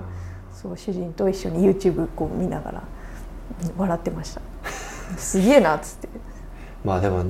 [0.54, 2.84] そう主人と一緒に YouTube こう見ながら
[3.78, 4.42] 笑ってました。
[5.18, 6.10] すげえなっつって。
[6.86, 7.26] まあでも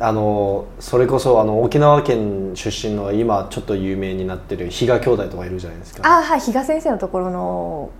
[0.00, 6.08] あのそれこそあの沖縄県出身の今ちょっと有名になってる比嘉兄弟とかいるじゃないですか。
[6.08, 6.40] ああはい。
[6.40, 7.90] 比嘉先生のところの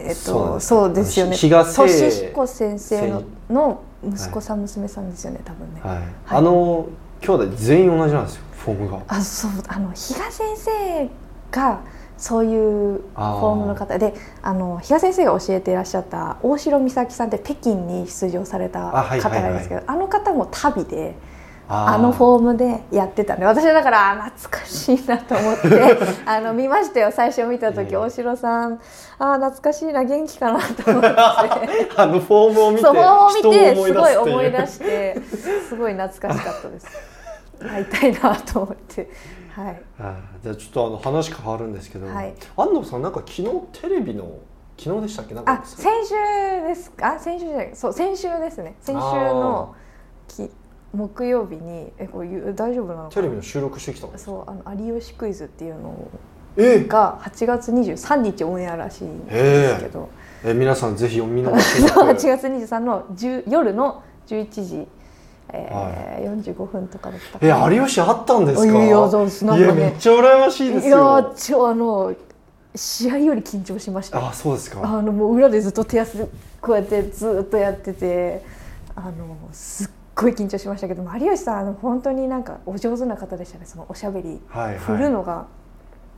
[0.00, 1.26] えっとそうですよ。
[1.26, 1.36] ね。
[1.36, 6.86] 比嘉聖俊彦先生のの息子さん、娘さんですよね多分ね、はい、あの
[7.20, 9.00] 兄弟全員同じなんですよフォームが。
[9.08, 11.08] あそうあの比嘉先生
[11.50, 11.80] が
[12.16, 13.98] そういうフォあーームの方。
[13.98, 19.20] であの比嘉先生が教えていらっしゃった大城美咲さんって北京に出場されたあはい。
[19.20, 21.16] 方なんですけどあ,、の方も旅で
[21.70, 25.68] あのフォームでやってたんで私はだからあ懐かしいなと思って
[26.24, 27.10] あの見ましたよ。
[27.12, 28.80] 最初見た時、うん大城さん。
[29.18, 31.08] あー懐かしいな元気かなと思って。
[31.96, 33.72] あのフォームを見てそうフォームを見人て。
[33.80, 35.20] をすごい思い出出して
[35.68, 36.86] すごい懐かしかったです。
[37.60, 39.10] 会いたいなと思って。
[39.54, 39.82] はい。
[40.42, 42.34] じゃあちょっとあの話変わるんですけど、はい。
[42.56, 44.24] 安藤さんなんか昨日テレビの
[44.78, 45.34] 昨日でしたっけ？
[45.34, 46.14] なんかあ先週
[46.66, 47.18] ですか？
[47.18, 47.70] 先週じゃない。
[47.74, 48.74] そう先週ですね。
[48.80, 49.74] 先週の
[50.28, 50.50] き
[50.94, 53.10] 木曜日にえこう大丈夫なのかな？
[53.10, 56.08] テレビの収録してきたそうあの有吉クイズっていうの
[56.56, 56.84] え？
[56.84, 60.08] が8月23日オンエアらしいんですけど、
[60.44, 64.86] え皆さんぜひお見逃しなそうく8月23の10夜の11時、
[65.50, 68.64] えー45分とかだったかえな有吉あったんですか？
[68.64, 69.18] いやなんか
[69.54, 69.58] ね。
[69.58, 72.14] いやめっちゃ羨ましいですいやよーちょあの
[72.74, 74.26] 試合より緊張しました。
[74.26, 74.80] あそうですか。
[74.82, 76.26] あのもう裏でずっと手汗
[76.60, 78.42] こうやってずっとやってて
[78.96, 79.88] あのすっ
[80.20, 83.66] ごい緊張しましたけど有吉さんあの本当になんかお上手な方でしたね。
[83.66, 84.78] そのおしゃべりはいはい。
[84.78, 85.46] 振るのが。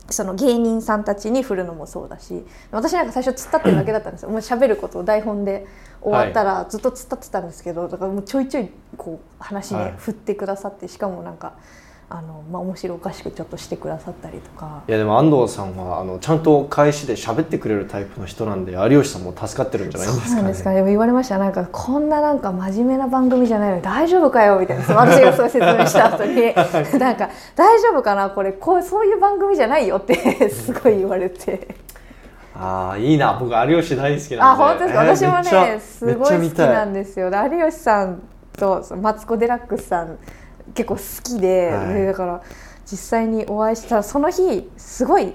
[0.09, 2.43] その芸人さんたちに振るのもそうだし。
[2.71, 4.29] 私なんか最初突っ立ってるだけだったんですよ。
[4.29, 5.65] もう喋ることを台本で
[6.01, 9.85] 終わったらずっと突っ立ってたんですけどだからもうちょいちょいこう話はい。
[9.85, 11.53] ね振ってくださってしかもなんか
[12.11, 14.83] あの、まあ、面白おかしくちょっとしてくださったりとか。
[14.87, 20.69] いやでも安藤さんはあのちゃんと返しで喋ってくれるタイプの人なんで有吉さんも助かってるんじゃないんですそうなかねんですか。
[20.71, 21.37] ねでも言われました。
[21.37, 24.59] なんかこんななんか真面目な番組じゃないのに大丈夫かよ？
[24.59, 24.83] みたいな。
[24.95, 26.53] 私がそう説明した後に。
[26.99, 28.29] なんか大丈夫かな？
[28.29, 31.75] これこうそういう番組じゃないよってすごい言われて。
[32.53, 33.37] ああいいな。
[33.39, 34.63] 僕有吉大好きなんで。
[34.63, 37.29] あ本当ですか、えー私もねすごい好きなんですよ。
[37.29, 38.21] で有吉さん
[38.57, 40.17] とマツコ・デラックスさん
[40.75, 41.93] 結構好きで,、はい。
[41.93, 42.41] でだから
[42.89, 45.33] 実際にお会いしたらその日すごい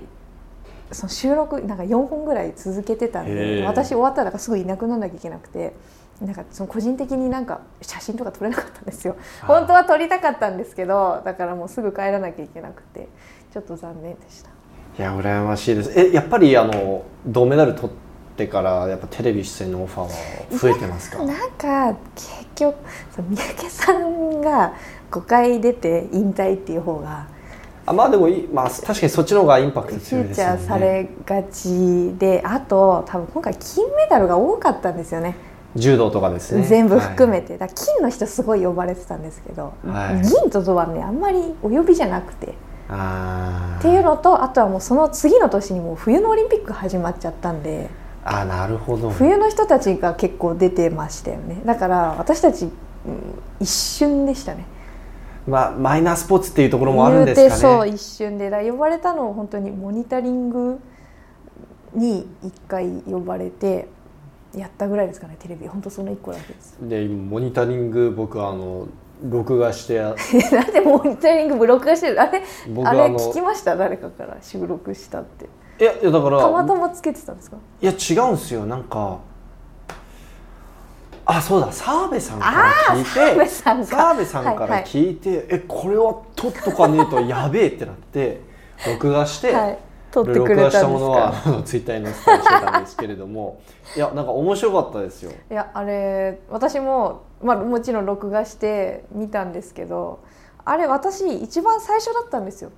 [0.92, 3.64] その収録なんか4本ぐらい続けてたんへでえ。
[3.66, 5.74] 私終わったらすぐいなくならなきゃいけなくて
[6.20, 9.16] なんかその個人的になんか写真とか撮れなかったんですよ。
[9.46, 13.08] 本当は撮りたかったんですけどだからもうすぐ帰らなきゃいけなくて
[13.52, 14.50] ちょっと残念でした。
[14.98, 15.92] いや羨ましいです。
[15.94, 17.90] えやっぱりあの銅メダル取っ
[18.36, 21.18] てからやっぱテレビ出演のオファーは増えてますか？
[21.22, 22.76] なんか結局
[23.28, 24.72] 三宅さんが
[25.10, 27.26] 5回出て引退っていう方が
[27.86, 35.36] あまあでもいい、まあ、確かにそっちの方がインパクトフ強いューチャーですよねされがちであと多分今回金メダルが多かったんですよね。
[35.76, 36.62] 柔道とかですね。
[36.62, 40.22] 全部含めて、て、だから金の人すごい呼ばれてたんですけど、はい。
[40.22, 42.46] 銀と銅はねあんまりお呼びじゃなくて。
[42.48, 47.90] っていうのとあとはもうその次の年にもう冬のオリンピック始まっちゃったんで
[48.24, 49.10] あなるほど。
[49.10, 51.60] 冬の人たちが結構出てましたよね。
[51.64, 52.70] だから私たち、うん
[53.60, 54.66] 一瞬でしたね
[55.46, 57.50] まあマイナースポーツっていうところもあるんですかね。
[57.50, 58.50] てそう一瞬で。
[58.50, 60.80] だ呼ばれたのを本当にモニタリング
[61.94, 63.88] に1回呼ばれて
[64.54, 65.68] やったぐらいですかねテレビ。
[65.68, 66.76] 本当その1個だけです。
[66.80, 68.88] で今モニタリング僕あの
[69.22, 70.16] 録画してなん
[70.72, 72.20] でモニタリングブロックがしてる？
[72.20, 73.76] あれあれ僕あの聞きました？
[73.76, 75.46] 誰かから収録したって。
[75.78, 77.56] いやいやだからたまたまつけてたんですか？
[77.80, 78.66] いや違うんですよ。
[78.66, 79.20] なんか
[81.26, 88.40] あそうだ澤部さんから聞いて澤部さんか澤部さんから聞いて、えこれは撮っとかねえとやべえってなって
[88.86, 89.78] 録画して、はい。
[90.12, 93.60] 撮ってく録画したれたんですものはかあのツイッターに載せたりしてたんですけれども。
[93.96, 95.32] いやなんか面白かったですよ。
[95.50, 100.20] いやあれ私も、まあ、もちろん録画して見たんですけど
[100.64, 102.70] あれ私一番最初だったんですよ。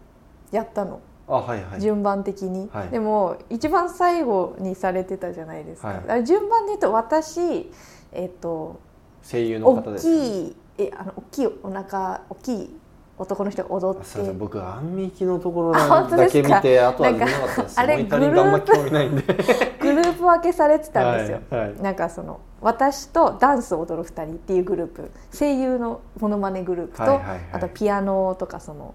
[0.50, 1.00] やったの。
[1.28, 1.80] あはいはい。
[1.80, 2.88] 順番的に、はい。
[2.88, 6.02] でも一番最後にされてたじゃないですか、はい。
[6.08, 7.70] あれ順番で言うと私
[8.12, 8.80] えっと
[9.22, 10.22] 声優の大方ですよね。
[10.22, 12.76] きいえあの大きいお腹大きい
[13.18, 14.32] 男の人が踊って。
[14.32, 19.22] 僕アンミキのところだけ見てあとは見なかったですあれグあんま興味ないんで。
[19.80, 21.82] グループ分けされてたんですよ、はいはい。
[21.82, 25.10] なんかその私とダンスを踊る2人っていうグループ。
[25.36, 27.40] 声優のモノマネグループと、はいはいはい。
[27.54, 28.94] あとピアノとかその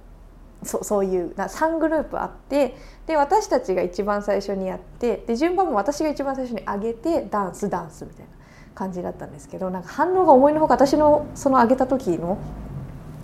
[0.63, 8.42] そそういうな3グループあってで私たちが一番最初にやってで順番も私が一番最初に上げてダンスダンスみたいな
[8.75, 12.37] 感じだったんですけどなんか反応が思いのほか私のその上げた時の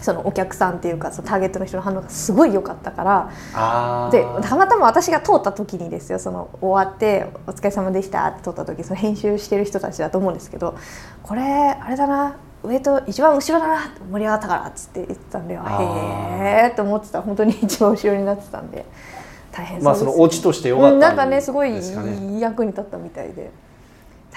[0.02, 10.76] そのお客さんっていうかそのターゲットの人の反応がすごい良かったからでたまたま私が通った時にですよその終わって「お疲れ様でした」って撮った時その編集してる人たちだと思うんですけど
[11.24, 15.58] 「これあれだな上と一番後ろだな盛り上がったから」っつって言ってたんでへ
[16.72, 17.22] えと思ってた。
[17.22, 18.86] 本当に一番後ろになってたんで
[19.52, 20.16] 大変まあそうです。
[20.16, 21.74] そのオチとしてよかったうんなんかねすごい
[22.40, 23.52] 役に立ったみたいで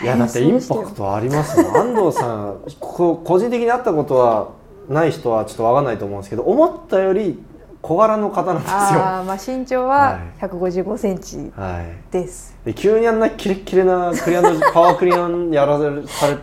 [0.02, 1.76] いやだってインパクトありますもん。
[1.94, 4.48] 安藤さんこ個人的に会ったことは
[4.88, 7.42] ない人はちょっと分かんないと思うんですけど思ったより
[7.82, 8.76] 小柄の方なんですよ。
[8.76, 10.44] ああまあ身長ははい。
[10.44, 12.12] 155センチはい。
[12.12, 15.84] です、で急にあんなキレッキレなクリアンドパワークリアンやられ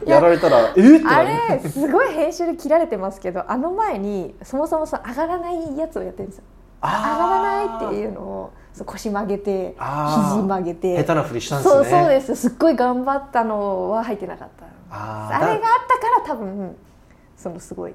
[0.05, 1.29] やられたらえっってなある
[1.63, 6.43] れすごい編集で切られてますけどあの前にそもそもその上がらないやつをやってるんですよ。
[6.81, 8.51] 上がらないっていうのを
[8.85, 10.97] 腰曲げて肘曲げて。
[10.97, 11.83] 下手なふりしたんですね。
[11.83, 12.35] そうそうです。
[12.35, 14.65] すっごい頑張ったのは入ってなかった。
[14.91, 16.75] あーあれがあったから多分
[17.37, 17.93] そのすごい。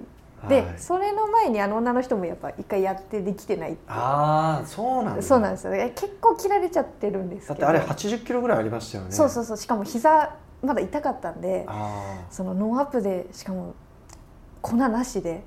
[0.49, 0.75] で、はい。
[0.77, 5.23] それの前にあの女の人もやっぱ一回やってできてないああそうなんだ。
[5.23, 5.75] そうなんですよ。
[5.75, 7.61] え結構切られちゃってるんですけど。
[7.61, 9.13] だってあれ80キロぐらいありましたよね。
[9.13, 9.57] そうそうそう。
[9.57, 13.75] しかも膝まだ痛かったんであそのノーアップでしかも
[14.63, 15.45] 粉なしで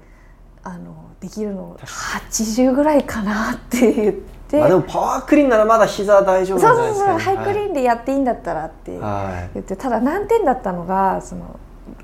[0.61, 4.15] あのできるの80ぐらいかなって
[4.49, 9.49] 言ってあまあでもパワークリーンならまだ膝大丈夫そうなんじゃそうそうないですか、ね、ハイクリーンでやっていいんだったらってはい。
[9.55, 11.59] 言ってただ難点だったのがその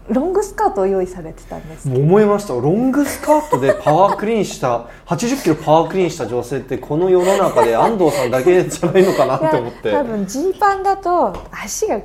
[0.10, 2.54] ロングスカートを用意されてたんです思いました。
[2.54, 9.92] ロングスカートでパワークリーンした 80キロパワークリーンした女性ってこの世の中で安藤さんだけじゃないのかなって思って。
[9.92, 12.02] 多分ジーパンだと足が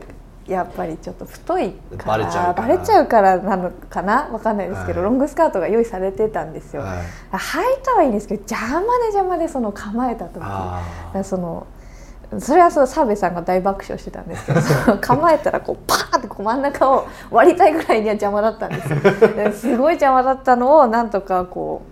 [0.49, 3.37] やっぱりちょっと太いからバレちゃうから。
[3.39, 4.29] なのかな？
[4.33, 5.11] わかんないですけど、はい。
[5.11, 6.99] ロングスカートが用意されてたんですよ、はい。
[7.33, 10.41] 履いたはいいんですけど邪魔で邪魔でその構えた時。
[10.41, 11.67] だその
[12.41, 21.83] それはそう澤部さんが大爆笑してたんですけど 構えたらこうパーってこう真ん中を割りたいぐらいには邪魔だったんですすごい邪魔だったのをなんとかこ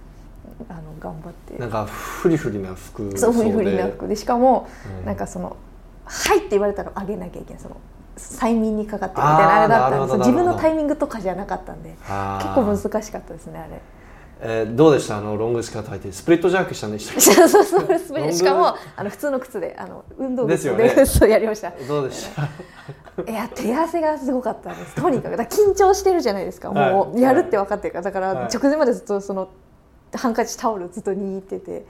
[0.60, 1.54] うあの頑張って。
[1.56, 4.14] あなんかフリフリな服そうフリフリでな服で。
[4.14, 4.68] しかも、
[5.00, 5.06] うん。
[5.06, 5.56] なんかその
[6.04, 7.62] 「はい」って言われたら上げなきゃいけない。
[7.62, 7.76] その
[8.16, 10.18] 催眠にかかってるみたいなあれだったんです。
[10.18, 11.94] 自分のタイミングとかじゃなかったんで。
[12.08, 13.80] あ結ー構難しかったですねあれ。
[14.38, 15.16] えーどうでした？
[15.16, 17.80] あのロングスカート履いてスプリットジャークしたんでしたっそうそうそう。
[17.80, 20.88] 滑ロングりしかもあの普通の靴であの運動靴ですよね。
[20.94, 21.72] でそうやりました。
[21.72, 22.42] けどうでした？
[23.30, 24.94] いや手汗がすごかったんです。
[24.94, 25.36] とにかく。
[25.36, 26.70] 緊張してるじゃないですか。
[26.70, 27.18] もはい。
[27.18, 28.04] うやるって分かってるから。
[28.04, 28.54] だからはい。
[28.54, 29.48] 直前までずっとその
[30.14, 31.86] ハンカチタオルずっと握ってて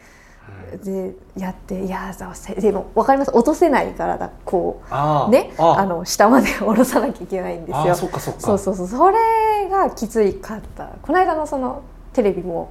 [0.84, 3.30] でやっていやさせでも分かります。
[3.32, 5.30] 落とせないからだこう。
[5.30, 5.52] ね？
[5.58, 7.94] ああの下まで 下ろさなきゃいけないんですよ。
[7.94, 8.88] そそうそうそう。
[8.88, 10.88] それがきついかった。
[11.02, 11.82] この間のその
[12.12, 12.70] テレビも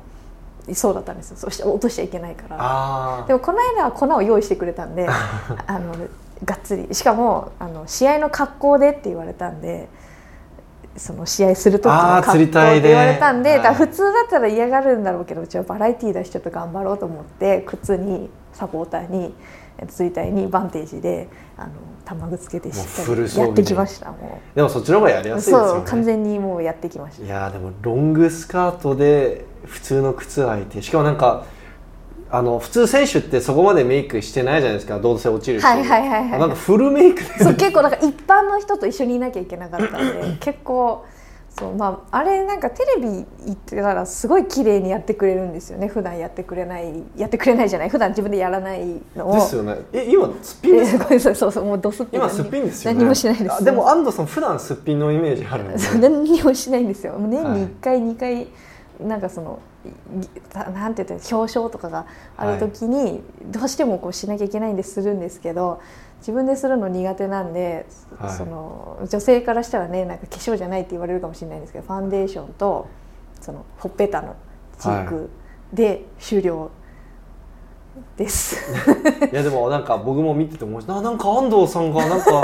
[0.73, 1.37] そうだったんですよ。
[1.37, 2.57] そして落としちゃいけないから。
[2.59, 5.07] あでもこの間は粉を用意してくれたんで
[5.67, 5.93] あの
[6.43, 6.93] がっつり。
[6.93, 9.87] しかもあの試合の格好でって言われたんで
[10.97, 13.75] その試合する時の格好って釣りたいで言われたんで、はい。
[13.75, 19.33] 普通だったら嫌がるんだろうけどうちはバラエティーだしちょっと頑張ろうと思って靴にサポーターに
[19.77, 21.27] えっと釣り体にバンテージで
[21.57, 21.71] あの
[22.05, 25.69] 玉具つけてしっかりやってきましたもでもそっちの方がやりうやすいですよね。
[25.71, 27.25] そう完全にもうやってきました。
[27.25, 31.45] いやーでもロングスカートで普通の靴履いてしかもなんか
[32.35, 34.99] あの普通選手ってそこまでメイクしてないじゃないですか。
[34.99, 36.39] どうせ落ちるし、はいはいはいはい。
[36.39, 37.43] なんかフルメイクで。
[37.43, 41.05] そう結構なんか一般の人と一緒にいなきゃいけなかったんで 結構
[41.57, 45.87] そうまああれなんかテレビ行ってたらすごい綺麗にやってくれるんですよね。
[45.87, 47.89] 普段やってくれないやってくれないじゃない。
[47.89, 48.81] 普段自分でやらない
[49.15, 49.33] のを。
[49.35, 49.77] ですよね。
[49.93, 51.05] え今すっぴんですか？
[51.05, 52.97] え ごめんなさいそうそうもうドスッピン今すっぴんですよね。
[52.99, 53.53] 何もしないです。
[53.53, 57.13] あでも安藤さん普段すっぴんのイメージあるんでそう何にもしないんですよ。
[57.17, 57.59] 年はい。
[57.59, 58.47] に1回、2回
[58.99, 59.59] なんかその
[60.53, 62.05] なんて言ったら表彰とかが
[62.37, 65.81] ある時にどうしてもこうしなきゃいけないんでするんですけど
[66.19, 67.85] 自分でするの苦手なんで、
[68.17, 68.35] はい。
[68.35, 72.87] その女性からしたらねなんか化粧じゃないって言われるかもしれないんですけどファンデーションと
[73.41, 74.35] そのほっぺたの
[74.79, 75.29] チーク
[75.71, 76.71] で終了
[78.17, 78.57] です。
[79.31, 80.95] いやでもなんか僕も見てて思いました。
[80.95, 82.41] あなんか安藤さんがなんか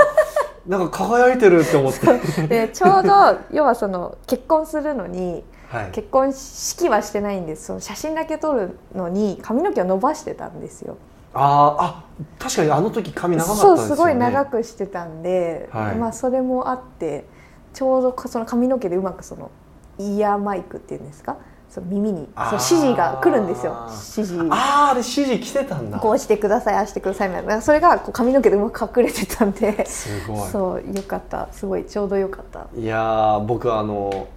[0.66, 2.46] なんか輝いてるって思って。
[2.46, 5.42] でちょうど要はその結婚するのに
[5.72, 5.90] はい。
[5.92, 7.66] 結婚式はしてないんです。
[7.66, 10.96] その写真だけ撮るのに髪の毛を伸ばしてたんですよ。
[11.34, 12.04] あーあ
[12.38, 13.96] 確かにあの時髪長かったそうですよね。
[13.96, 15.96] すごい長くしてたんで、はい。
[15.96, 17.24] まあそれもあって
[17.72, 19.50] ちょうどその髪の毛でうまくその
[19.98, 21.38] イヤーマイクっていうんですか？
[21.70, 23.74] その耳にそう指示が来るんですよ。
[23.88, 24.38] 指示。
[24.50, 25.98] あああれ指示来てたんだ。
[25.98, 27.62] こうしてくださいああしてくださいみたいな。
[27.62, 30.50] それがこう髪の毛でうまく隠れてたんで、すごい。
[30.50, 31.48] そうよかった。
[31.50, 32.66] すごいちょうどよかった。
[32.78, 34.28] いやー僕はあの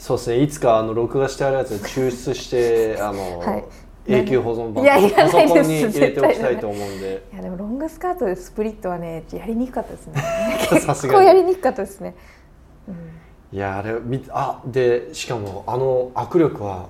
[0.00, 0.42] そうですね。
[0.42, 3.64] いつかあの録画してあるやつ抽出して あの、はい。
[4.06, 5.68] 永久保存版いやいらパソコンないです。
[5.70, 7.22] に入れておきたいと思うんで。
[7.32, 10.14] いやでもロングスカートでスプリットはねやりにくかったですね。
[10.70, 12.16] 結構やりにくかったですね、
[12.88, 13.56] うん。
[13.56, 16.86] いやあれみあでしかもあの握力は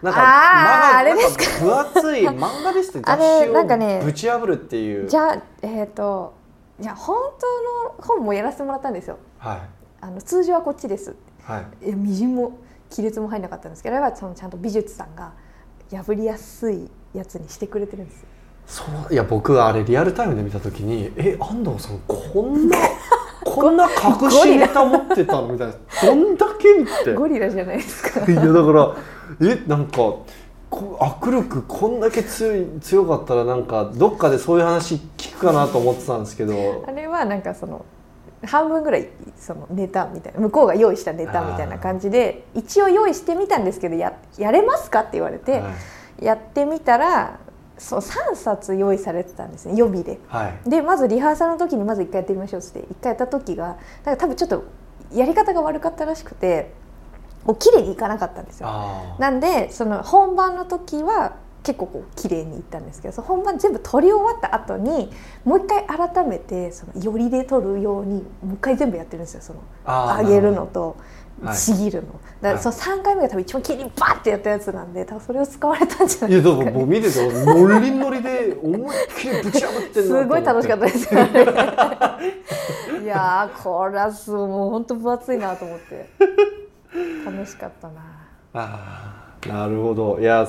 [0.00, 1.64] なんかああれですか？
[1.64, 5.08] 分厚い 漫画ですってあ雑れなんかね誌をぶち破るっていう。
[5.08, 6.32] じゃあえっ、と
[6.80, 9.18] いや本当の本もやらせてもらったんですよ。
[9.38, 9.58] はい。
[10.00, 11.16] あの通常はこっちです
[11.48, 11.94] はい。
[11.94, 12.58] みじんも
[12.94, 15.32] 亀裂も入んなかったんですけどあれはそのちゃんと美術さんが
[15.90, 18.28] 破りやすいやつにしてくれてるんですよ。
[18.66, 22.76] そういや僕はあれリアルタイムで見た時にえ安藤さんこんな
[23.42, 27.14] こんな隠しネタ持ってたのみたいなどんだけって。
[27.14, 28.30] ゴリラじゃないですか。
[28.30, 28.94] いやだから
[29.40, 36.84] えなんかこ握力こんだけ強い強かったらなんかどっかでそういう話聞くかなと思ってたんですけど。
[36.86, 37.86] あれはなんかその
[38.44, 45.72] 半分ぐらいそのネタみたいな向こうが用意したネタみたいな感じで一応用意してみたんですけどややれますかって言われて、はい
[46.20, 47.38] やってみたら
[47.78, 50.18] そう3冊用意されてたんですね予備で。
[50.26, 54.64] はいでまずリハーサルの時にまず1回やってみましょうって1回やった時がなんか多分ちょっと
[55.12, 56.72] やり方が悪かったらしくて
[57.44, 58.68] こう綺麗にいかなかったんですよ。
[59.18, 61.36] なんでその本番の時は
[61.68, 65.10] 結構こう綺麗にいったんですけどその本番全部撮り終わった後に
[65.44, 70.96] もう一回改めてそのよりで撮るようにもう一回全部やってるんですよその上げるのと
[71.42, 71.56] はい。
[71.56, 81.44] ちぎるの、だからその3回目が多分一番綺麗にバッてやったやつなんで多分それを使われたんじゃないいやですか、ね、だからもう見ててノリノリで思いっきりぶち破ってんなすごい楽しかったでですよね。
[83.04, 84.10] いやーこれは
[84.48, 86.10] もう本当分厚いなと思って。
[87.24, 88.00] 楽しかったな。
[88.54, 90.18] ああなるほど。
[90.20, 90.46] いや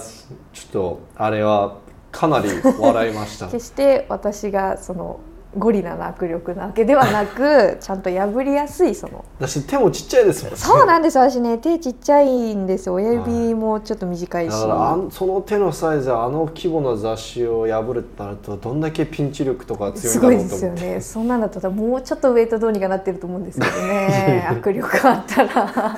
[0.54, 1.78] ちょっとあれは
[2.12, 3.48] かなり笑いました。
[3.52, 5.20] 決して私がその
[5.58, 9.26] ゴリラな握力なわけではなく ちゃんと破りやすいその。
[9.40, 10.58] だし手もちっちゃいですもんね。
[10.58, 12.94] そうなんです私ね手ちっちゃいんですよ。
[12.94, 20.80] 親指もちょっと短いし、だからあんその手のサイズあの規模の雑誌を破るってなるとどんだけピンチ力とか強いんだすごいでろうと思って。
[20.80, 21.02] すよね。
[21.02, 24.48] そんなんだったらもうちょっとウェイトどうにかなってると思うんですけどね。
[24.62, 25.98] 握力あったら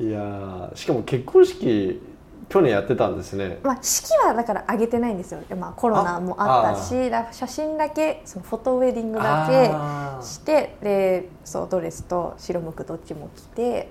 [0.00, 2.00] いやーしかも結婚式
[2.48, 3.58] 去年やってたんですね。
[3.62, 13.88] まあ式はだから上げてないんですよ、まあ、コロナもあったしだ写真だけそのフォトウェディングだあけしてでそうドレスと白むくどっちも着て、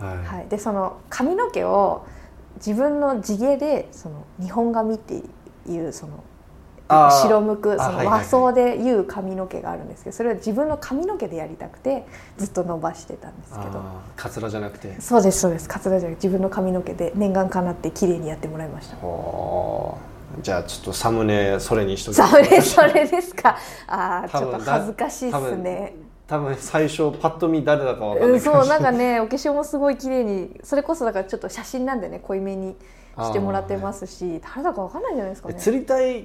[0.00, 0.26] ーはい。
[0.26, 2.06] はい、でその髪の毛を
[2.56, 5.22] 自分の地毛でその日本髪って
[5.68, 6.24] いうその
[6.90, 12.04] 白むくその和装でいう髪の毛があるんですけどそれは自分の髪の毛でやりたくて
[12.36, 13.82] ずっと伸ばしてたんですけど。
[14.16, 15.00] カツラじゃなくて。
[15.00, 15.68] そうですそうです。
[15.68, 18.96] カツラじゃなくて自分の髪の毛で念願かなって綺麗にやってもらいました。
[20.42, 23.56] じゃあちょっとサムネそれにしときそれそれですか。
[23.86, 25.94] ああちょっと恥ずかしいですね
[26.30, 32.76] 多分最初パッと見誰だかわかんうなんいそうなんかねお化粧もすごい綺麗にそれこそだからちょっと写真なんでね濃いめに
[33.18, 35.54] してもらってますし誰だかわかんないんじゃないですかね。
[35.56, 36.24] 釣り体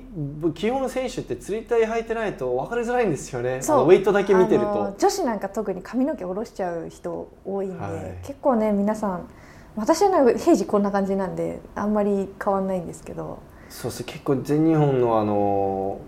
[0.54, 3.56] 基本の選手って釣り体履いてないと分かりづらいんですよね。
[3.56, 4.96] ウェイトだけ見てると。
[4.96, 8.28] 女子なんか特に髪の毛下ろしちゃう人多いんで、はい。
[8.28, 9.28] 結構ね皆さん
[9.76, 13.40] 私はなんか平時こんな感じなんであんまり変わんないんですけど。
[13.70, 14.04] そうです。
[14.04, 16.00] 結構全日本のあの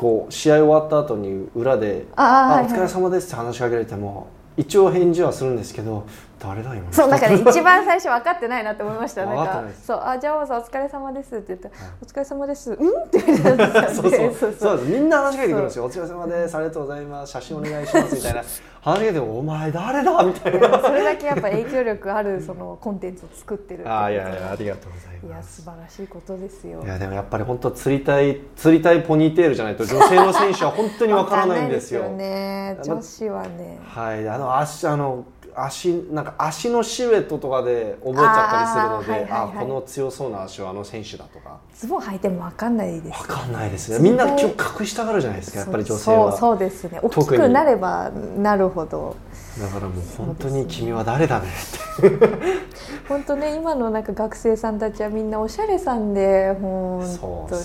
[0.00, 2.72] こう試合終わった後に裏で「あああはいはい。
[2.72, 6.04] お疲れ様です」って話しかけられても一応返事はするんですけど
[6.40, 9.26] 誰だ今そうなんかね一番最初分かってないなって思いました。
[9.26, 11.94] なんかそうあじゃあさんお疲れ様ですって言ったら、はい。
[12.02, 12.72] お疲れ様です。
[12.72, 13.02] うん？
[13.02, 13.42] って言って。
[13.42, 14.54] たんですそうよねそう。
[14.58, 16.56] そうみんな話しかけてくるんですよ「お疲れ様です。
[16.56, 18.40] ありがとうございます写真お願いします」みたいな。
[18.40, 26.82] 話しかけても「お前誰だ?」みたいいやなそれだけやっぱ影響力あるそのコンテンツを作ってるあーいやいやありがとうございいやます素晴らしいことですよ。
[26.82, 32.00] いやでもやっぱり本当釣りたい釣りたいポニーテールじゃないと女性の選手は本当にわからないんですよ。
[32.00, 32.28] わかんない
[32.76, 32.96] ですよね。
[32.96, 33.78] 女子はね。
[33.86, 35.24] はい、あの足あの
[35.54, 41.58] 足なんか足のシルエットとかで覚えちゃったりするので、あ,、この強そうな足はあの選手だとか。
[41.74, 43.20] ズボン履いてもわかんないです。
[43.20, 43.98] わかんないですね。
[43.98, 44.44] みんな今日
[44.80, 46.36] 隠したがるじゃないですかやっぱり女性は。
[46.36, 47.00] そうですね。
[47.02, 49.16] 大きくなればなるほど。
[49.60, 52.26] だからもう本当に君は誰だねって。
[53.08, 57.60] 本当ね今のなんか学生さんたちはみんなおしゃれさんで本当に。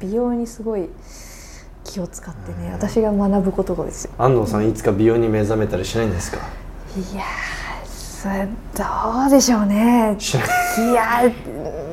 [0.00, 0.88] 美容にすごい
[1.84, 4.12] 気を使ってね私が学ぶことがですよ。
[4.18, 6.38] 安藤さんいつか美容に目覚めたりしないんですか？
[6.96, 10.16] いやーそれどうでしょうね。
[10.78, 10.80] い。
[10.90, 11.22] いや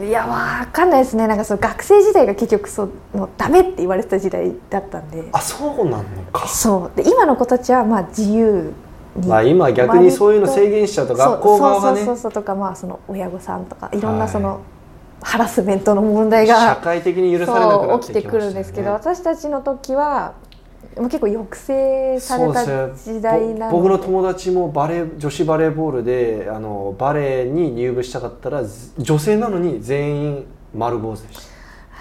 [0.03, 1.27] いやわかんないですね。
[1.27, 5.29] なんかその学生時代が結局そうのダメって言われてた時代だったんで。
[5.31, 6.47] あそうなのか。
[6.47, 6.97] そう。
[6.97, 8.73] で今の子たちはまあ自由
[9.15, 9.27] に。
[9.27, 11.97] まあ今逆にそういうの制限しちゃうと学校側がね。
[11.97, 14.29] そうそうそうそうとかまあその親御さんとかいろんなはい。
[14.29, 14.61] その、
[15.21, 18.13] ハラスメントの問題社が会的に許されなくなってきね。
[18.13, 20.33] 起きてくるんですけど私たちの時は
[20.97, 31.39] もう結構抑制された時代なぼ僕ので友達もバレー女子バレーボールであのバレーに入部したかったらず女性なのに全員丸坊主でし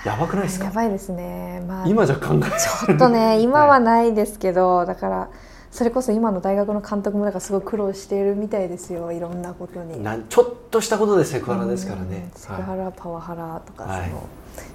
[0.04, 0.10] た。
[0.10, 0.66] やばくないですか？
[0.66, 1.64] やばいですね。
[1.66, 2.40] まあ今じゃ考え
[2.86, 5.30] ちょっとね今はないですけど、だから
[5.70, 9.10] それこそ今の大学の監督もなんかすごい苦労しているみたいですよ。
[9.12, 10.04] いろんなことに。
[10.28, 12.30] ちょっとしたことでセクハラですからね。
[12.34, 14.12] うん、セクハはいラ、パワハラとかその、はい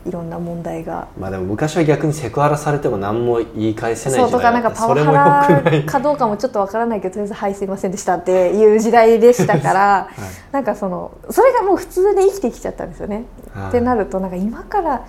[0.06, 1.08] い、ろんな問題が。
[1.20, 10.08] まあでも昔は逆にセクハラされても何も言い返せないそうとかなんかパワハラかどうかもちょっとわからないけどとりあえず「はいすいませんでした」っていう時代でしたから、
[10.52, 13.26] なんかそのそれがもう普通で生きてきちゃったんですよね。
[13.54, 13.70] はい。
[13.70, 15.04] ってなるとなんか今から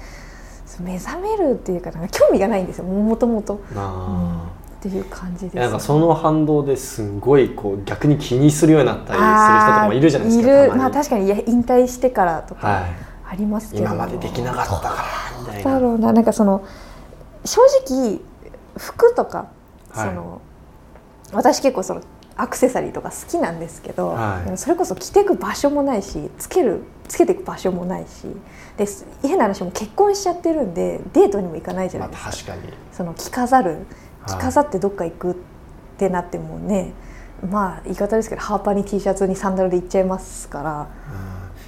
[0.81, 2.85] 目覚めるっていうかなんか興味がないんですよ。
[2.85, 3.61] もともと。
[3.77, 4.45] あ
[4.81, 12.66] っていう感じです、ーなんかその反動ですごいこう逆に気にするようになったりする人とかもいるじゃないですかまあ確かにいや引退してからとか。
[12.66, 15.70] はいありますけど、今までできなかったからみたいな。
[15.70, 16.12] だろうな。
[16.12, 16.64] なんかその
[17.45, 18.20] 正直
[18.76, 19.47] 服とか、
[19.93, 20.09] はい。
[20.09, 20.41] その
[21.33, 22.03] 私結構その
[22.37, 24.59] アクセサリーとか好きなんですけど、はい。
[24.59, 28.26] それこそ着ていく場所もないしつけるつけていく場所もないし
[28.76, 28.87] で
[29.22, 32.72] 変な話も結婚しちゃってるんでデートにも行かないじゃまあないですか、確かに。
[32.93, 33.87] その着飾る
[34.22, 34.39] はい。
[34.39, 35.35] 着飾ってどっか行くっ
[35.99, 36.93] てなってもね、
[37.49, 40.89] まあ言い方ですけどハーパーに T シャツにサンダルで行っちゃいますから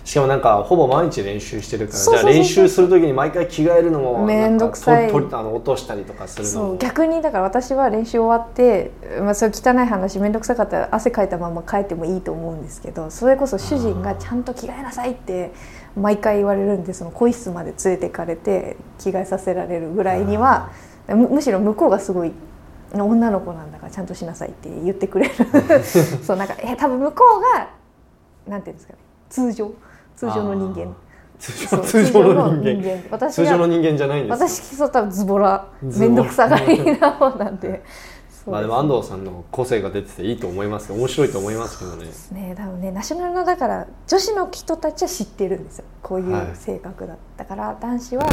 [0.04, 5.08] しかもなんかほぼ毎日練習してるからじゃあ練習する時に毎回着替えるのもめんどくさい。
[5.08, 6.68] あの落としたりとかするのも。
[6.70, 8.90] そう逆にだから私は練習終わって、
[9.20, 15.52] まあ、そういう汚い話面倒くさかったら汗かいたまま帰ってもいいと思うんですけどそれこそ主人がちゃんと着替えなさいって
[15.96, 20.70] 毎回言われるんでその更衣室まで連れてかれて着替えさせられるぐらいには
[21.08, 22.32] むむしろ向こうがすごい
[22.92, 25.34] 女の子なんだからちゃんとしなさいって言ってくれる。
[26.22, 27.68] そうなんかえ多分向こうが
[28.48, 28.98] なんていうんですかね
[29.30, 29.72] 通常
[30.16, 30.94] 通常の人間。
[31.38, 33.02] 通常の人間。
[33.10, 34.48] 私通常のが人間じゃないんですよ。
[34.48, 37.82] 私そう多分ズボラ面倒くさがりな方なんで
[38.46, 42.04] まあでも安藤さんの個性が出てていいと思います面白いと思いますけどね。
[42.04, 45.84] ですね多分ねナショナルのだから女子の人たちは知ってるんですよ。
[46.02, 46.50] こういうはい。
[46.54, 48.26] 性格だったから、男子は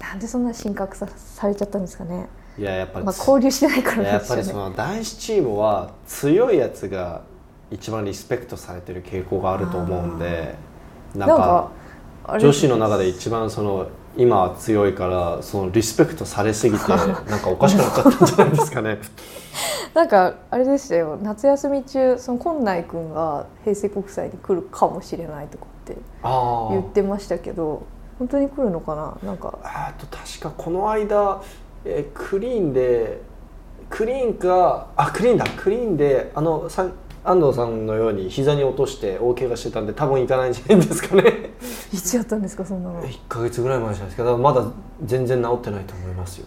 [0.00, 2.28] なんでそんな神格さされちゃったんですかね、
[2.58, 7.22] いややっぱり、まあ、交流してないからやっぱりその男子チームは強いやつが
[7.70, 10.54] 一番リスペクトされてる傾向があると思うんで
[11.14, 11.70] なんか
[12.40, 18.98] 女子の中で一番その今は強いからそのリスペクトされすぎて なんかおかしくなっちゃったんじゃないですかね。
[19.94, 21.18] なんかあれでしたよ。
[21.22, 27.82] 夏休み中その今内くんが平成国際に来るかもしれないとかってあ言ってましたけど
[28.18, 29.16] 本当に来るのかな？
[29.22, 29.58] なんか。
[29.62, 31.40] あと確かこの間、
[31.84, 33.20] えークリーンで
[33.90, 35.44] クリーンかあクリーンだ。
[35.56, 36.86] クリーンであのさ
[37.24, 41.50] 安藤さんのように膝に落として大怪我してたんで多分行かないんじゃないんですかね。
[41.92, 43.02] いつやったんですかそんなの。
[43.02, 44.36] 1か月ぐらい前じゃないですか。
[44.36, 44.64] まだ
[45.04, 46.46] 全然治ってないと思いますよ。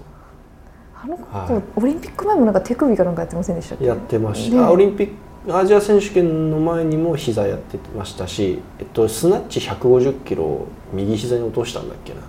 [1.02, 3.86] あの子、はいオリンピック前もなんか手首かなんかやってませんでしたっけ？
[3.86, 4.58] やってましね。
[4.58, 5.08] た、オリンピッ
[5.46, 12.20] クアジア選手権の前にも膝やってましたし、えっと、スナッチ150キロ右膝に落としたんだっけな。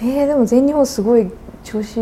[0.00, 1.30] えー、でも全日本すごい
[1.64, 2.00] 調子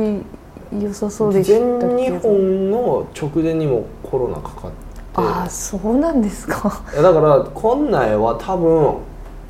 [0.78, 6.82] 良さそうでしたけ全ど日本の直前にもコロナかかってああそうなんですか。
[6.94, 8.96] だから今内は多分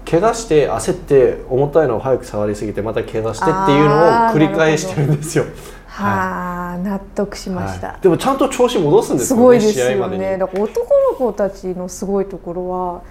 [0.05, 3.99] 怪我して焦って重たいのを早く触りすぎてまた怪我してっていうのを
[4.35, 5.45] 繰り返してるんですよ、
[5.87, 8.01] はあ、納得しました、はい。
[8.01, 10.37] でもちゃんと調子戻すんですねごいですよね。
[10.39, 13.03] だから男の子たちのすごいところは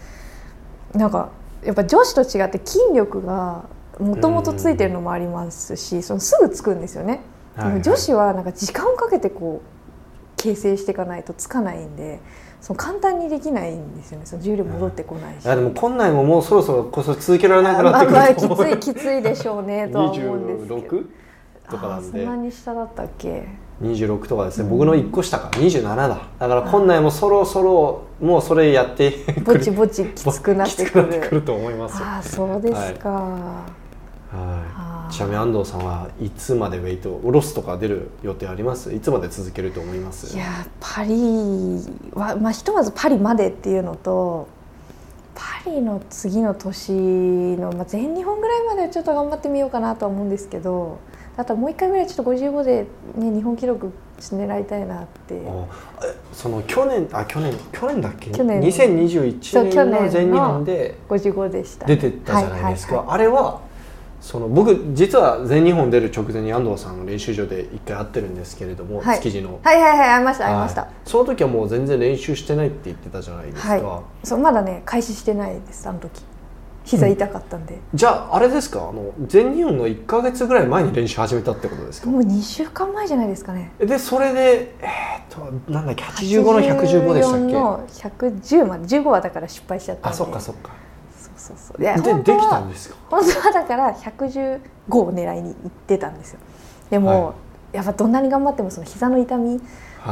[0.93, 1.29] なんか
[1.63, 3.63] やっぱ女子と違って筋力が
[3.97, 7.21] もともとついてるのもありますしそのすぐつくんですよね、
[7.55, 7.81] はいはい。
[7.81, 12.19] でも女子はなんか時間をかけてこう形成していかないとつかないんで
[12.61, 14.25] その簡単にできないんですよね。
[14.25, 20.77] その重量戻ってこないし、いやでも今内ももうそろそろこそ続けられなくなってくまあまあきると思うついきついでしょうね とは思うんですけど。
[20.77, 21.05] 26?
[21.71, 22.11] とかなんで。
[22.11, 23.47] そんなに下だったっけ
[23.81, 25.49] ？26とかですね、僕の1個下か。
[25.53, 26.07] 27だ。
[26.07, 29.11] だから今内もそろそろもうそれやって
[29.43, 31.07] ぼちぼちきつくなってくる。
[31.29, 32.05] くると思いますよ。
[32.05, 38.93] ああそうですか、あーはいちなみに安藤さんはいつまでウェイト下ろすとか出る予定あります？
[38.93, 40.35] いつまで続けると思います？
[40.35, 41.13] いやパリ
[42.13, 44.47] は、まあ、ひとまずパリまでっていうのと
[45.35, 50.99] パリの次の年の、まあ、全日本ぐらいまではちょっと頑張ってみようかなとは思うんですけど
[51.37, 55.41] あともう一回ぐらいちょっと55で、ね、日本記録狙いたいなって。
[56.33, 58.31] その去年あ去年去年だっけ？
[58.31, 58.61] 去年。
[58.61, 61.87] 2021そう去年の全日本で55でした。
[61.87, 63.61] 出てったじゃないですか、あれは
[64.21, 69.17] その僕実は全日本出る直前に安藤さんの練習場で一回会ってるんですけれども、はい。
[69.17, 74.27] 築地の、はいはいはい会いました会いました、はいその時はもう全然練習してないって言ってたじゃないですか、はい。
[74.27, 76.21] そうまだね開始してないですあの時。
[76.83, 78.89] 膝痛かったんで、じゃああれですか？
[78.89, 82.09] あの全日本の1か月ぐらい前に練習始めたってことですか？
[82.09, 83.71] もう2週間前じゃないですかね。
[83.77, 90.09] でそれでえーっとなんだっけ85の115でしたっ84けの110まで15はだから失敗しちゃったんで。
[90.09, 90.71] あそっかそっか
[91.41, 91.81] そうそう。
[91.81, 92.95] でで本当はきたんですか？
[93.09, 94.59] 本当はだから115
[94.95, 96.39] を狙いに行ってたんですよ。
[96.89, 97.33] でも、は
[97.73, 99.59] やっぱどんなに頑張ってもその膝の痛みっ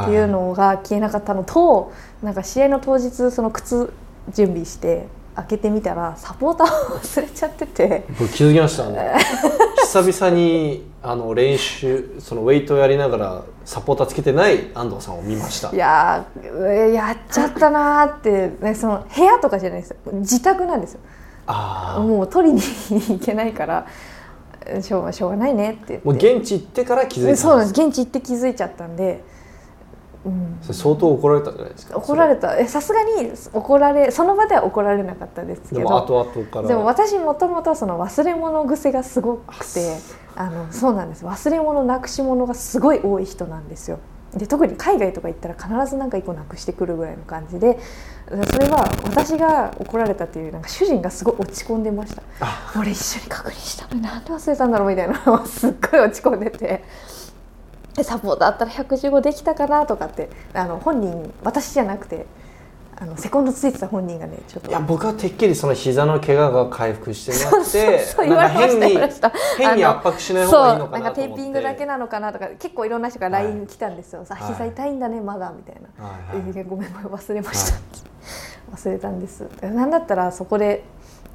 [0.04, 3.92] ていうのが消えなかったのと、なんか試合の当日その靴
[4.32, 5.06] 準備して
[5.36, 8.04] 開けてみたらサポーターを忘れちゃってて。
[8.18, 8.86] 僕気づきました。
[8.86, 8.96] あの
[9.92, 15.70] 久々にあの練習そのウェイトをやりながらサポーターつけてない安藤さんを見ました。
[15.74, 19.90] いやーやっちゃったなーって、ね、その部屋とかじゃないです。
[19.90, 21.00] よ自宅なんですよ
[21.46, 23.86] もう取りに行けないから
[24.82, 26.06] しょうしょうがないねって言って。
[26.06, 27.82] もう現地行ってから気づいたんそうなんです。
[27.82, 29.22] 現地行って気づいちゃったんで、
[30.24, 31.96] うん、相当怒られたんじゃないですか？
[31.96, 32.58] 怒られた。
[32.58, 35.80] えさすがに怒られその場では怒られなかったですけど。
[35.80, 36.68] でも後々から。
[36.68, 39.96] でも私もともとその忘れ物癖がすごくて
[40.36, 41.24] あのそうなんです。
[41.24, 43.98] 忘れ物なくし物がすごい多い人なんですよ。
[44.34, 47.80] で特に海外とか行ったら必ず何か一個なくしてくるぐらいの感じで
[48.30, 52.22] それは私が怒られたっていうなんか主人がすごい落ち込んでました。
[52.40, 52.72] あ。
[52.78, 55.20] 俺一緒に確認したのになんで忘れたんだろうみたいな。
[55.26, 56.84] のをすっごい落ち込んでて。
[57.94, 62.24] でサポートあったら115できたかなとかってあの本人私じゃなくて
[63.02, 64.68] あのセコンドついてた本人がねちょっと。
[64.70, 67.98] いや僕はてっきりその膝の怪我が回復してなくて
[69.56, 74.52] 変にあの圧迫しない方がいいのかそうなんかテーピングだけなのかなとか結構いろんな人が LINE 来たんですよ、さはい。
[74.52, 76.44] 膝痛いんだねまだみたいな、はいはい。
[76.46, 77.78] えーごめんごめん忘れました、
[78.76, 79.48] 忘れたんです。
[79.62, 80.84] なんだったらそこで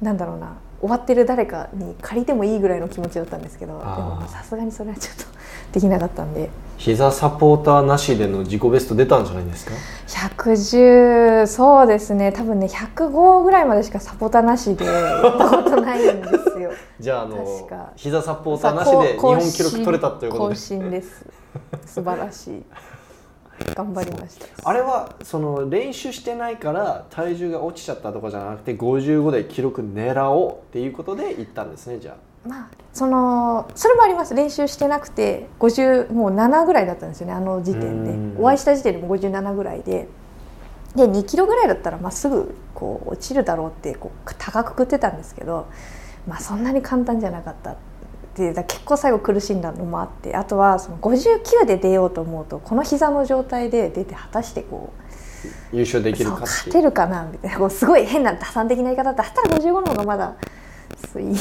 [0.00, 5.24] なんだろうな終わってる誰かに借りてもいいぐらいの気持ちだったんですけどでもまあさすがにそれはちょっと
[5.72, 6.50] できなかったんで。
[6.78, 9.72] 膝サポーターなしでの自己ベスト出たんじゃないですか
[10.08, 12.32] ？110そうですね。
[12.32, 16.70] 多分ね105ぐらいまでしかサポーターなしで やったことないんですよ。
[17.00, 21.24] じゃああの膝サポーターなしで日本記録取れたということ更で新です。
[21.86, 22.62] 素晴らしい
[23.74, 24.46] 頑張りました。
[24.68, 34.34] あれはその練習してないから体重が落ちちゃったとかじゃなくて55で記録狙おうっていうことで行ったんですねじゃまあそのそれもあります。
[34.34, 38.34] 練習してなくて50もう7ぐらいだったんですよねあの時点うん。
[38.34, 40.08] でお会いした時点でも57ぐらいで。
[40.94, 45.66] で2キロぐらいだったらまっすぐこう落ちるだろうってこう高く食ってたんですけど、
[46.26, 47.76] まあ、そんなに簡単じゃなかった
[48.36, 55.06] で結構最後苦しんだのもあってあとはその59で出ようと思うとこの膝の状態で出て果たしてこうあ
[55.72, 60.34] 優勝できるか勝てるかなみたいなこうすごい変な打算的な言い方だったら55の方がまだ
[61.16, 61.34] いい いい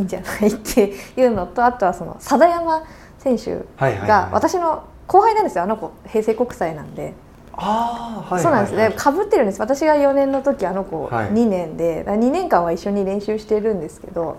[0.00, 2.82] んじゃないっていうのとあとはその佐田山
[3.18, 4.08] 選手はいはいはい。
[4.08, 5.64] が私の後輩なんですよ。
[5.64, 7.14] あの子平成国際なんで、
[7.52, 8.74] ああはいそうなんです。
[8.74, 9.60] はいねかぶってるんです。
[9.60, 11.28] 私が4年の時あの子はい。
[11.30, 14.38] 2年で、だから2年間は一緒に練習してるんですけど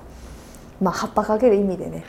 [0.82, 2.03] まあ葉っぱかける意味でね。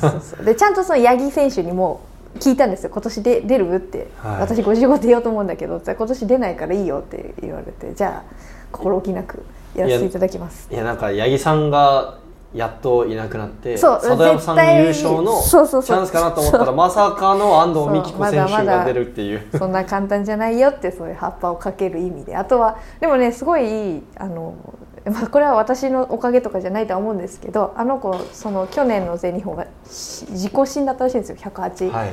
[0.00, 0.44] そうそう。
[0.44, 2.00] でちゃんとその八木選手にも
[2.38, 2.90] 聞いたんですよ。
[2.90, 3.74] 今年で出る？
[3.74, 4.40] って、はい。
[4.40, 5.80] 私55出ようと思うんだけど。
[5.80, 7.94] じゃあ今年出ないからいいよって言われて。
[7.94, 8.34] じゃあ
[8.72, 9.42] 心置きなく
[9.74, 10.68] やらせていただきます。
[10.70, 12.18] いやなんか八木さんが
[12.52, 19.46] やっといなくなってそう佐田山さんの優勝のチャンスかなと思ったらまさかの安藤美希子選そうまだまだ手が出るっていう。
[19.56, 22.36] そんな簡単じゃないよってそういう葉っぱをかける意味で。
[22.36, 24.56] あとはでもねすごいあの、
[25.04, 31.36] まあ、これは私のおかげとかじゃないとは思うんですけどあの子その去年の全日本がし自己新だったらしいんですよ。
[31.36, 32.12] 108、はい。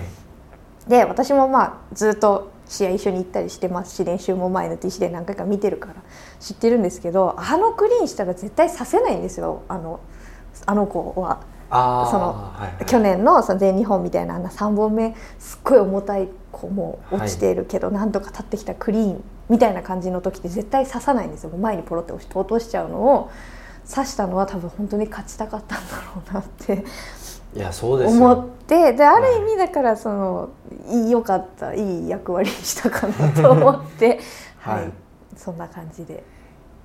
[0.87, 5.95] で私もまあずっと試合一緒に行ったりしてますし練習も前の TC で何回か見てるから
[6.39, 9.63] 知ってるんですけどあのクリーンしたら絶対させないんですよ。
[9.67, 9.99] あの
[10.65, 11.41] あの子は。
[11.69, 12.85] ああそのはいはい。
[12.85, 21.51] 去年のその全日本みたいなあんな3本目すっごい重たいこうもう落ちているけど、なんとか立ってきたクリーンみたいな感じの時って絶対刺さないんですよ。
[21.57, 23.31] 前にポロって押落としちゃうのを
[23.89, 26.83] 刺したのは多分本当に勝ちたかったんだろうなって。
[27.55, 30.49] いやそうです思っよてである意味だからその
[30.89, 34.19] いい良かったいい役割にしたかなと思って。
[34.59, 34.91] はい、はい。
[35.35, 36.23] そんな感じで。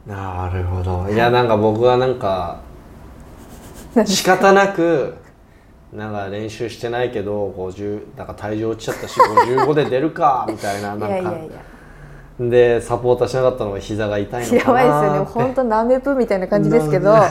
[0.07, 1.09] なるほど。
[1.11, 2.61] いやなんか僕はなんか
[4.07, 5.17] 仕方なく
[5.93, 11.09] なんか練習してないけど50なんか体重落ちちゃったし55で出るかみたいななんか。
[11.09, 11.72] いやいやいや
[12.51, 15.31] でサポーターしなかったのが膝が痛いのやかなばいですよね。
[15.33, 17.31] 本当ナメプみたいな感じですけどあ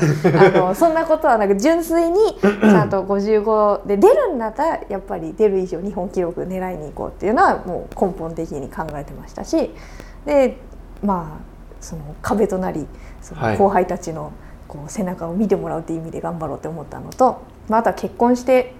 [0.54, 9.72] のそんなことはなく純粋にちゃんと55で出るんだったらやっぱり出る以上日本記録狙いに行こうっていうのはもう根本的に考えてましたし
[10.26, 10.58] で
[11.04, 11.44] まあ
[11.80, 12.88] その壁となり
[13.22, 13.58] そはい。
[13.58, 14.32] の後輩たちの
[14.68, 18.74] こう背中を見てもらうっていう意味で頑張ろうって思ったのと、まあ、あとは結婚して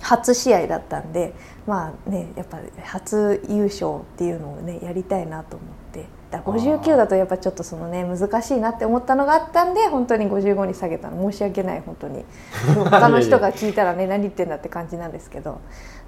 [0.00, 1.34] 初試合だったんで
[1.66, 6.06] まあねやっぱ初優勝っていうのをねやりたいなと思って。
[6.30, 11.30] だから59だとやっぱちょっとそのね難しいなって思ったのがあったんで本当に55に下げたの。
[11.32, 12.24] 申し訳ない本当に。
[12.88, 15.58] 他の人が聞いたらね何言ってんだって感じなんですけど。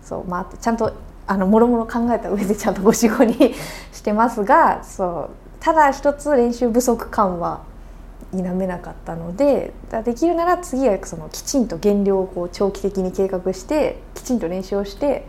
[0.03, 0.93] そうまあちゃんと
[1.27, 3.55] あのもろもろ考えた上でちゃんと55に
[3.93, 5.31] してますがそう
[5.61, 7.63] ただ一つ練習不足感は
[8.33, 15.27] 否めなかったのでだできるなら次はそのきちんと減量をこう長期的に計画してきちんと練習をして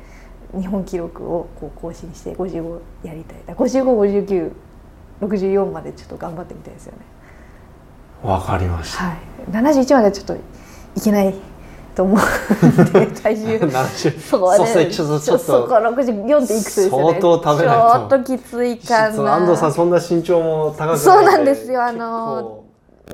[0.57, 3.39] 日本記録をこう更新して55やりたい。
[3.45, 6.99] だ555964までちょっと頑張ってみたいですよね。
[8.23, 9.05] わかりました。
[9.05, 9.17] はい。
[9.51, 10.39] 71まではちょっとい
[11.03, 11.33] けない
[11.95, 12.17] と思う
[12.67, 13.57] んで 体重。
[13.57, 17.01] 70そこはねそうですねちょっとちょっそこと64っていくつですよね。
[17.03, 17.91] 相当食べないと。
[17.91, 19.35] ちょっときついかな。
[19.35, 21.83] 安藤さんそんな身長も高くないそうなんですよ。
[21.83, 22.62] あの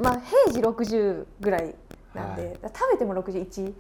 [0.04, 1.76] まあ平時60ぐらい
[2.14, 2.58] なんで、はい。
[2.76, 3.74] 食べても61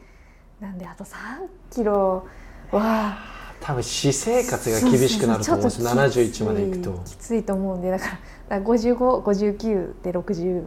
[0.59, 2.25] なんであと3キロ
[2.71, 3.39] は。
[3.61, 5.83] 多分私生活が厳しくなると思うんです。
[5.83, 6.09] そうそうそう。
[6.09, 7.01] ちょっ71までいくと。
[7.05, 10.63] きついと思うんでだからだから5559で60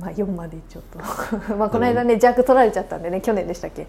[0.00, 0.98] まあ4までちょっと。
[1.56, 3.86] まあこの間ね弱取られちゃったんでね去年でしたっけ？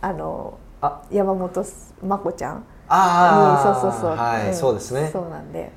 [0.00, 1.02] あのあ。
[1.10, 1.64] 山本
[2.02, 2.56] 真子ちゃん。
[2.56, 4.16] にああそうそうそう。
[4.16, 4.54] はい、ん。
[4.54, 5.10] そうですね。
[5.12, 5.70] そうなんで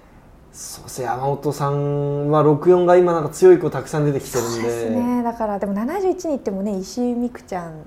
[0.57, 4.51] そうですね山本さんは64が今なんか強い子たくさん出てきてるんで。
[4.53, 7.85] そうですねだからでも71に行ってもね石井美空ちゃん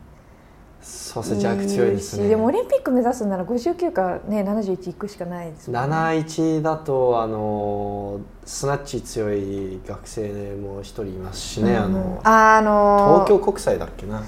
[0.80, 2.26] そうですね弱強いですね。
[2.26, 5.96] しでもオリンピック目指すなら59かね71行くしかないですもんね。
[5.96, 11.92] 71だとあのスナッチ強い学生も一人いますしね、あうん。
[11.92, 14.24] のああの東京国際だっけな、はい、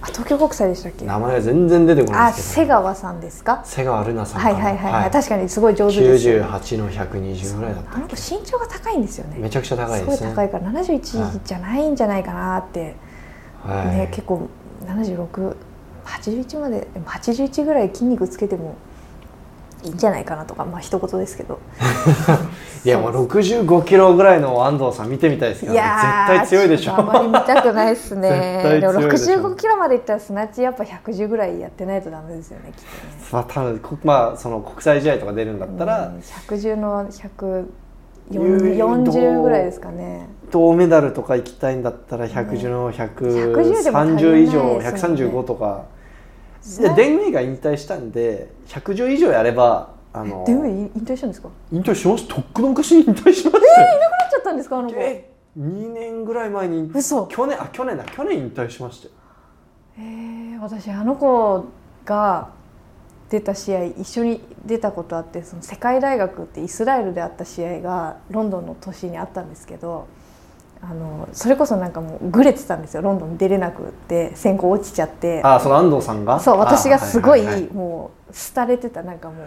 [0.00, 1.04] あ東京国際でしたっけ？
[1.04, 2.66] 名前は全然出てこなあいですけど。
[2.66, 3.62] 瀬川さんですか？
[3.64, 6.46] 瀬川ルナさんはいはいはい、はい、確かにすごい上手ですよね。
[6.46, 9.36] 98の120ぐらいだったあの子身長が高いんですよね。
[9.38, 10.26] めちゃくちゃ高いすですね。
[10.28, 12.96] ごい高いから71じゃないんじゃないかなって、
[13.64, 13.86] はい。
[13.96, 14.48] ね結構
[14.86, 18.74] 7681まででも81ぐらい筋肉つけても
[19.84, 21.58] いいんじゃないかなとかまあ一言ですけど。
[22.84, 26.94] いやもう65キロぐらいの安藤さん見てみたいですけど、ね、絶対強いでしょ。
[26.98, 28.28] あんまり見たくないですね。
[28.80, 29.50] でも絶対強いでしょ。
[29.50, 33.14] 65キロまでいったらスナッチやっぱ110ぐらいやってないとダメですよねきっとね。
[33.30, 37.66] まあ多分こまあその国際試合とか出るんだったら、うん110の140
[38.30, 40.28] 有40ぐらいですかね。
[40.50, 44.88] 銅メダルとか行きたいんだったら110の110でも足り130ない以上ね。
[44.88, 45.84] 135とか。
[45.86, 46.01] ね
[46.78, 51.48] でデンウェイが引退したんで110以上やればあのデンウェイ引退したんですか？
[51.72, 53.60] 引退しましたとっくの昔に引退しましたよなっ
[54.30, 54.96] ちゃったんですかあの子。
[54.98, 57.26] え2年ぐらい前に嘘。
[57.26, 58.04] 去年あ去年だ。
[58.04, 59.12] 去年引退しましたよ。
[59.98, 61.64] えー、私あの子
[62.04, 62.48] が
[63.28, 70.06] 出た試合一緒に出たことあってその世界大学ってイスラエルであった試合がロンドンの年にあったんですけど
[70.84, 73.02] あのそれこそなんかもうグレてたんですよ。
[73.02, 75.40] ロンドンに出れなくって選考落ちちゃって。
[75.44, 76.40] あその安藤さんが？
[76.40, 79.46] そう私がすごいあははもう廃れてたなんかもう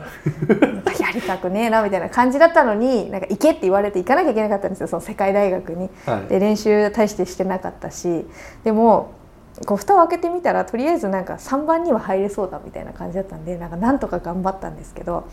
[1.02, 5.90] やりたくねえなみたいな感じだったのになんか行けって言われて行かなきゃいけなかったんですよその世界大学に。
[6.06, 6.28] はい。
[6.30, 8.26] で練習大してしてなかったし
[8.64, 9.12] でも
[9.66, 15.28] こう蓋を開けてみたらとりあえずなんか3番には入れそうだみたいな感じだったんでなんかなんとか頑張ったんですけど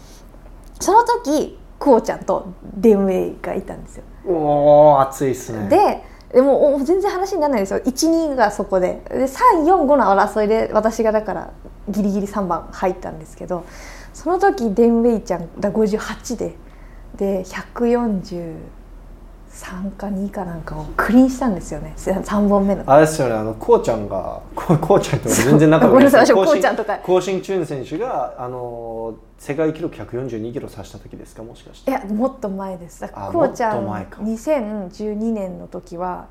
[0.80, 4.04] その時クオちゃんとデンウェイがいたんですよ。
[4.24, 5.68] おお熱いっすね。
[5.68, 7.80] ででもお全然話にならないですよ。
[7.80, 9.02] 12がそこで。
[9.10, 11.50] で345の争いで私がだから
[11.88, 13.64] ギリギリ3番入ったんですけど
[14.14, 16.54] その時デンウェイちゃんが58で。
[17.16, 17.44] で
[19.52, 21.92] 143か2かなんかをクリーンしたんですよね。
[21.96, 22.84] 3本目の。
[22.86, 26.98] あれですよねあのこうちゃんがこうちゃんって全然仲良くな さい私更新こうちゃんとか。
[26.98, 31.90] 更新チューン選手があの世界記録142キロ指した時ですかもしかして。
[31.90, 33.04] いやもっと前です。
[33.32, 34.22] こうちゃんもっと前か。
[34.22, 36.26] 2012年の時は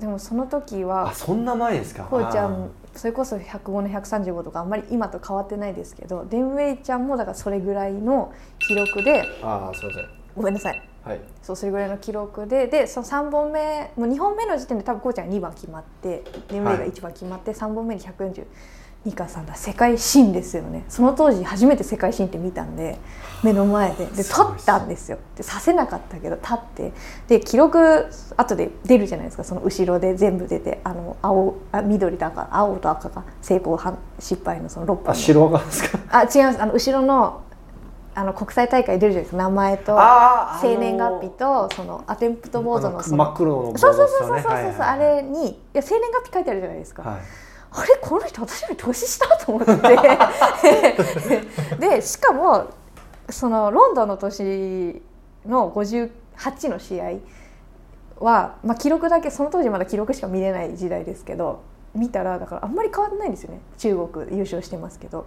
[0.00, 2.04] でもその時あはそんな前ですか。
[2.04, 10.04] こうちゃあんそれこそ105の135とかあんまり今と変わってないですけどデンウェイちゃんもだからそれぐらいの記録でーあーすいません。
[10.36, 11.20] ごめんなさいはい。
[11.42, 18.44] そうそれぐらいの記録ででその3本目もう2本目の時点で多分こうちゃんが2番決まってデンウェイが1番決まって、3本目に142
[19.14, 20.84] か3だ世界新ですよね。
[20.90, 22.98] その当時初めて世界新って見たんで
[23.42, 24.04] 目の前で。
[24.04, 25.18] ですごい取ったんですよ。
[25.34, 26.92] でさせなかったけど立って。
[27.26, 28.06] で記録
[28.36, 29.44] 後で出るじゃないですか。
[29.44, 35.10] その後ろで全部出てあの青あ緑と赤青と赤が成功は失敗のその6本の。
[35.12, 35.98] あ白赤ですか？
[36.10, 36.62] あ違います。
[36.62, 37.44] あの後ろの
[38.18, 39.36] あの国際大会出るじゃないですか。
[39.36, 39.96] 名前と
[40.60, 47.20] 生年月日とそのアテンプトボードのその真っ黒のうそうそうそうそうそう、あれにいや生年月日書いてあるじゃないですか、はい。
[47.70, 49.72] あれこの人私より年下と思って。
[51.78, 52.66] でしかも
[53.30, 55.00] そのロンドンの年
[55.46, 56.10] の58
[56.70, 57.04] の試合
[58.18, 61.60] は、まあ、記録だけその当時まだ記録しか見れない時代ですけど
[61.94, 63.60] 見たらだからあんまり変わってないんですよね。
[63.76, 65.26] 中国優勝してますけど。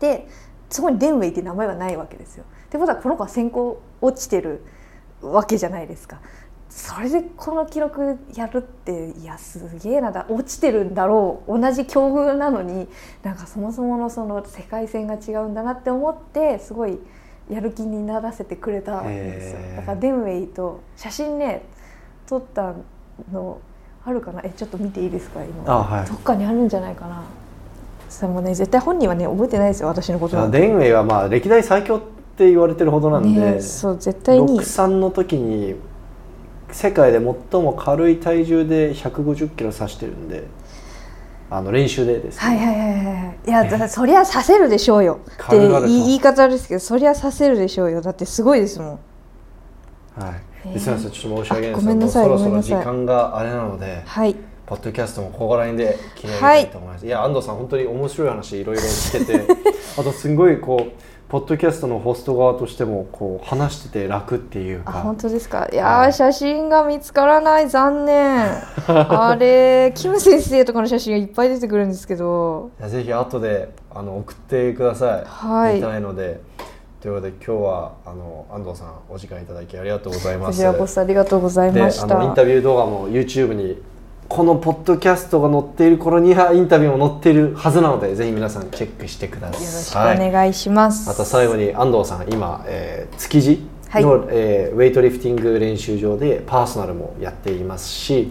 [0.00, 0.26] で
[0.70, 2.44] そこにデンウェイって名前はないわけですよ。
[2.66, 4.62] ってことはこの子は選考落ちてる
[5.20, 6.20] わけじゃないですか。
[6.68, 11.58] それでこの記録やるっていやすげえなだ落ちてるんだろう。
[11.58, 12.88] 同じ境遇なのに
[13.24, 17.00] なんかそもそものその世界線が違うんだなって思ってすごい
[17.50, 19.76] やる気にならせてくれたんですよ。
[19.76, 21.64] だからデンウェイと写真ね
[22.28, 22.74] 撮った
[23.32, 23.60] の
[24.04, 24.40] あるかな？
[24.44, 25.42] えちょっと見ていいですか？
[25.42, 25.70] 今。
[25.70, 26.06] あはい。
[26.06, 27.24] どっかにあるんじゃないかな
[28.10, 32.00] それもね絶対本人はね覚えてないですよ私のことデンウェイはまあ歴代最強っ
[32.36, 34.60] て言われてるほどなんで、ねそう絶対に。
[34.60, 35.76] 63の時に
[36.72, 40.44] 世界で最も軽い体重で150キロ指してるんで
[41.50, 43.80] あの練習でですね、はいはいはいはいい。
[43.80, 45.20] やそりゃさせるでしょうよ。
[45.46, 48.00] って言い方ですけどそりゃさせるでしょうよ。
[48.02, 48.88] だってすごいですもん。
[48.90, 48.96] は
[50.30, 50.40] い。
[50.66, 50.68] え。
[50.68, 51.74] ーですみませんちょっと申し訳ないです。
[51.74, 52.86] あごめんなさいそろそろ時ごめんなさい。
[52.86, 54.02] 間があれなので。
[54.04, 54.36] はい
[54.70, 59.44] ポッドキャストもここら辺で切り上げたいと思います、い、や安藤さん本当に面白い話いろいろ聞けて。
[59.98, 60.92] あとすごいこう
[61.28, 64.98] ポッドキャストのホスト側としてもこう話してて楽っていうか。
[64.98, 65.68] あ本当ですか？
[65.72, 65.74] い。
[65.74, 67.68] やー、はい写真が見つからない。
[67.68, 68.46] 残念。
[68.86, 72.70] あれキム先生とかの写真がいっぱい出てくるんですけど。
[72.78, 75.74] いやぜひ後であの送ってください、はい。
[75.76, 76.40] 見たいので。
[77.00, 80.58] ということで今日はあの安藤さんお時間いただきありがとうございます。
[80.58, 82.22] こちらこそありがとうございでました。
[82.22, 83.82] インタビュー動画も YouTube に
[84.30, 94.04] このポッドキャストが載っている頃にはインタビューも載っているはずなのでぜひ皆さんチェックしてくだよろしくさいお願いします、また最後に安藤さん今、えー築地はい。
[94.04, 98.30] の、えーウェイトリフティング練習場でパーソナルもやっていますし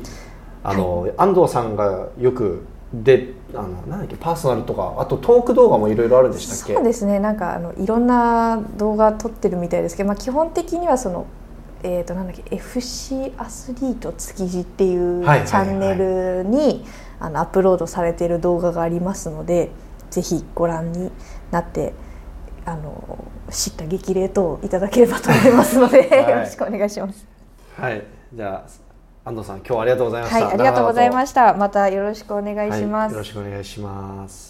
[0.64, 6.76] あの、安藤さんがよくであのなんだっけパーソナルとかあとトーク動画もいろいろあるんでしたっけ？
[6.76, 7.20] そうですね。
[7.20, 11.26] なんかあのいろんな動画撮ってるみたいですけど、まあ、基本的にはその、
[11.84, 16.86] えー、となんだっけ FC アスリート築地っていうチはいはいはいャンネルに
[17.20, 19.72] あのアップロードされている動画がありますので
[20.10, 21.12] ぜひご覧に
[21.52, 21.94] なって
[22.66, 27.26] あの知った激励等いただければと思いますので、はい よろしくお願いします。
[27.76, 28.04] はい
[28.34, 31.54] じゃあ安藤さん今日はありがとうございましたはい、ありがとうございましした。
[31.54, 33.14] またよろしくお願いします。
[33.14, 34.49] よろしくお願いします